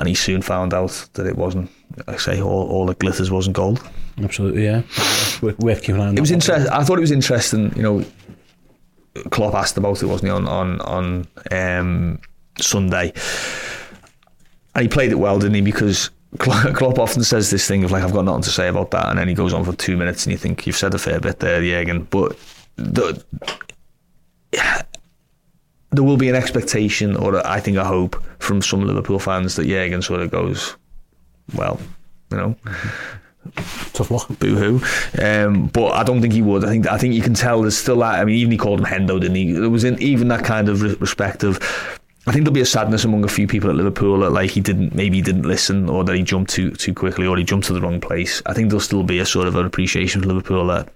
and 0.00 0.08
he 0.08 0.14
soon 0.14 0.40
found 0.40 0.72
out 0.72 1.08
that 1.12 1.26
it 1.26 1.36
wasn't. 1.36 1.70
I 2.08 2.16
say 2.16 2.40
all, 2.40 2.68
all 2.70 2.86
the 2.86 2.94
glitters 2.94 3.30
wasn't 3.30 3.54
gold. 3.54 3.86
Absolutely, 4.22 4.64
yeah. 4.64 4.80
Worth 5.42 5.82
keeping 5.82 5.96
an 5.96 6.00
eye 6.00 6.08
on. 6.08 6.16
It 6.16 6.20
was 6.20 6.30
interesting. 6.30 6.72
I 6.72 6.82
thought 6.82 6.96
it 6.96 7.02
was 7.02 7.10
interesting. 7.10 7.70
You 7.76 7.82
know, 7.82 8.04
Klopp 9.28 9.54
asked 9.54 9.76
about 9.76 10.02
it, 10.02 10.06
wasn't 10.06 10.28
he, 10.28 10.30
on 10.30 10.48
on 10.48 10.80
on 10.80 11.26
um, 11.50 12.18
Sunday, 12.58 13.12
and 14.74 14.82
he 14.82 14.88
played 14.88 15.12
it 15.12 15.18
well, 15.18 15.38
didn't 15.38 15.56
he? 15.56 15.60
Because 15.60 16.08
Klopp 16.38 16.98
often 16.98 17.24
says 17.24 17.50
this 17.50 17.66
thing 17.66 17.82
of 17.84 17.90
like, 17.90 18.04
I've 18.04 18.12
got 18.12 18.24
nothing 18.24 18.42
to 18.42 18.50
say 18.50 18.68
about 18.68 18.92
that, 18.92 19.08
and 19.08 19.18
then 19.18 19.28
he 19.28 19.34
goes 19.34 19.52
on 19.52 19.64
for 19.64 19.72
two 19.74 19.96
minutes, 19.96 20.24
and 20.24 20.32
you 20.32 20.38
think 20.38 20.66
you've 20.66 20.76
said 20.76 20.94
a 20.94 20.98
fair 20.98 21.18
bit 21.20 21.40
there, 21.40 21.60
Jurgen. 21.60 22.04
But 22.04 22.38
the, 22.76 23.24
there 25.90 26.04
will 26.04 26.16
be 26.16 26.28
an 26.28 26.36
expectation, 26.36 27.16
or 27.16 27.44
I 27.46 27.58
think 27.60 27.76
a 27.76 27.84
hope 27.84 28.22
from 28.38 28.62
some 28.62 28.86
Liverpool 28.86 29.18
fans 29.18 29.56
that 29.56 29.66
Jurgen 29.66 30.02
sort 30.02 30.20
of 30.20 30.30
goes, 30.30 30.76
well, 31.54 31.80
you 32.30 32.36
know. 32.36 32.56
Tough 33.94 34.10
luck. 34.10 34.38
Boo 34.38 34.54
hoo. 34.54 34.80
Um, 35.20 35.66
but 35.68 35.92
I 35.92 36.04
don't 36.04 36.20
think 36.20 36.34
he 36.34 36.42
would. 36.42 36.62
I 36.62 36.68
think 36.68 36.86
I 36.86 36.98
think 36.98 37.14
you 37.14 37.22
can 37.22 37.32
tell 37.34 37.62
there's 37.62 37.76
still 37.76 37.98
that. 38.00 38.20
I 38.20 38.24
mean, 38.24 38.36
even 38.36 38.52
he 38.52 38.58
called 38.58 38.78
him 38.78 38.86
Hendo, 38.86 39.18
didn't 39.18 39.34
he? 39.34 39.52
There 39.52 39.70
was 39.70 39.82
in, 39.82 40.00
even 40.00 40.28
that 40.28 40.44
kind 40.44 40.68
of 40.68 41.00
respect 41.00 41.42
of. 41.42 41.58
I 42.26 42.32
think 42.32 42.44
there'll 42.44 42.54
be 42.54 42.60
a 42.60 42.66
sadness 42.66 43.04
among 43.04 43.24
a 43.24 43.28
few 43.28 43.46
people 43.46 43.70
at 43.70 43.76
Liverpool 43.76 44.20
that 44.20 44.30
like 44.30 44.50
he 44.50 44.60
didn't 44.60 44.94
maybe 44.94 45.16
he 45.16 45.22
didn't 45.22 45.44
listen 45.48 45.88
or 45.88 46.04
that 46.04 46.14
he 46.14 46.22
jumped 46.22 46.50
too 46.50 46.70
too 46.72 46.92
quickly 46.92 47.26
or 47.26 47.36
he 47.36 47.44
jumped 47.44 47.66
to 47.68 47.72
the 47.72 47.80
wrong 47.80 48.00
place. 48.00 48.42
I 48.44 48.52
think 48.52 48.68
there'll 48.68 48.80
still 48.80 49.02
be 49.02 49.18
a 49.18 49.26
sort 49.26 49.46
of 49.46 49.56
an 49.56 49.64
appreciation 49.64 50.20
for 50.20 50.28
Liverpool 50.28 50.66
that 50.66 50.88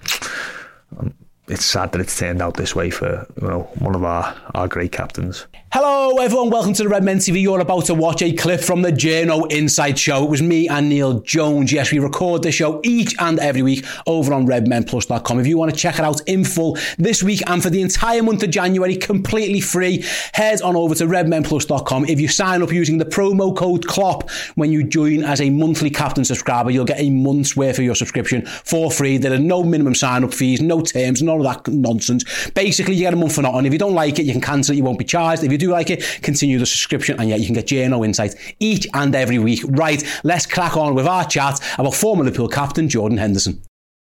um, 0.98 1.14
it's 1.48 1.64
sad 1.64 1.92
that 1.92 2.00
it's 2.00 2.18
turned 2.18 2.42
out 2.42 2.56
this 2.56 2.74
way 2.74 2.90
for 2.90 3.26
you 3.40 3.48
know 3.48 3.62
one 3.78 3.94
of 3.94 4.04
our, 4.04 4.34
our 4.54 4.68
great 4.68 4.92
captains. 4.92 5.46
Hello, 5.76 6.18
everyone. 6.18 6.50
Welcome 6.50 6.72
to 6.74 6.84
the 6.84 6.88
Red 6.88 7.02
Men 7.02 7.18
TV. 7.18 7.42
You're 7.42 7.58
about 7.58 7.86
to 7.86 7.94
watch 7.94 8.22
a 8.22 8.32
clip 8.32 8.60
from 8.60 8.82
the 8.82 8.92
Journo 8.92 9.50
Insight 9.50 9.98
Show. 9.98 10.22
It 10.22 10.30
was 10.30 10.40
me 10.40 10.68
and 10.68 10.88
Neil 10.88 11.18
Jones. 11.18 11.72
Yes, 11.72 11.90
we 11.90 11.98
record 11.98 12.44
this 12.44 12.54
show 12.54 12.80
each 12.84 13.16
and 13.18 13.40
every 13.40 13.62
week 13.62 13.84
over 14.06 14.32
on 14.32 14.46
redmenplus.com. 14.46 15.40
If 15.40 15.48
you 15.48 15.58
want 15.58 15.72
to 15.72 15.76
check 15.76 15.98
it 15.98 16.02
out 16.04 16.20
in 16.28 16.44
full 16.44 16.78
this 16.96 17.24
week 17.24 17.42
and 17.50 17.60
for 17.60 17.70
the 17.70 17.82
entire 17.82 18.22
month 18.22 18.44
of 18.44 18.50
January, 18.50 18.94
completely 18.94 19.60
free, 19.60 20.04
head 20.32 20.62
on 20.62 20.76
over 20.76 20.94
to 20.94 21.06
redmenplus.com. 21.06 22.04
If 22.04 22.20
you 22.20 22.28
sign 22.28 22.62
up 22.62 22.70
using 22.70 22.98
the 22.98 23.04
promo 23.04 23.56
code 23.56 23.84
CLOP 23.84 24.30
when 24.54 24.70
you 24.70 24.84
join 24.84 25.24
as 25.24 25.40
a 25.40 25.50
monthly 25.50 25.90
captain 25.90 26.24
subscriber, 26.24 26.70
you'll 26.70 26.84
get 26.84 27.00
a 27.00 27.10
month's 27.10 27.56
worth 27.56 27.80
of 27.80 27.84
your 27.84 27.96
subscription 27.96 28.46
for 28.46 28.92
free. 28.92 29.18
There 29.18 29.32
are 29.32 29.38
no 29.38 29.64
minimum 29.64 29.96
sign 29.96 30.22
up 30.22 30.34
fees, 30.34 30.62
no 30.62 30.82
terms, 30.82 31.20
none 31.20 31.38
of 31.38 31.42
that 31.42 31.66
nonsense. 31.66 32.48
Basically, 32.50 32.94
you 32.94 33.00
get 33.00 33.12
a 33.12 33.16
month 33.16 33.34
for 33.34 33.42
nothing. 33.42 33.66
If 33.66 33.72
you 33.72 33.78
don't 33.80 33.94
like 33.94 34.20
it, 34.20 34.22
you 34.22 34.30
can 34.30 34.40
cancel 34.40 34.72
it. 34.72 34.76
You 34.76 34.84
won't 34.84 35.00
be 35.00 35.04
charged. 35.04 35.42
If 35.42 35.50
you 35.50 35.58
do 35.63 35.63
like 35.70 35.90
it, 35.90 36.02
continue 36.22 36.58
the 36.58 36.66
subscription, 36.66 37.18
and 37.20 37.28
yeah, 37.28 37.36
you 37.36 37.46
can 37.46 37.54
get 37.54 37.66
Journo 37.66 38.04
insights 38.04 38.36
each 38.60 38.86
and 38.94 39.14
every 39.14 39.38
week. 39.38 39.60
Right, 39.68 40.02
let's 40.24 40.46
crack 40.46 40.76
on 40.76 40.94
with 40.94 41.06
our 41.06 41.24
chat 41.24 41.60
about 41.78 41.94
former 41.94 42.24
Liverpool 42.24 42.48
captain 42.48 42.88
Jordan 42.88 43.18
Henderson. 43.18 43.62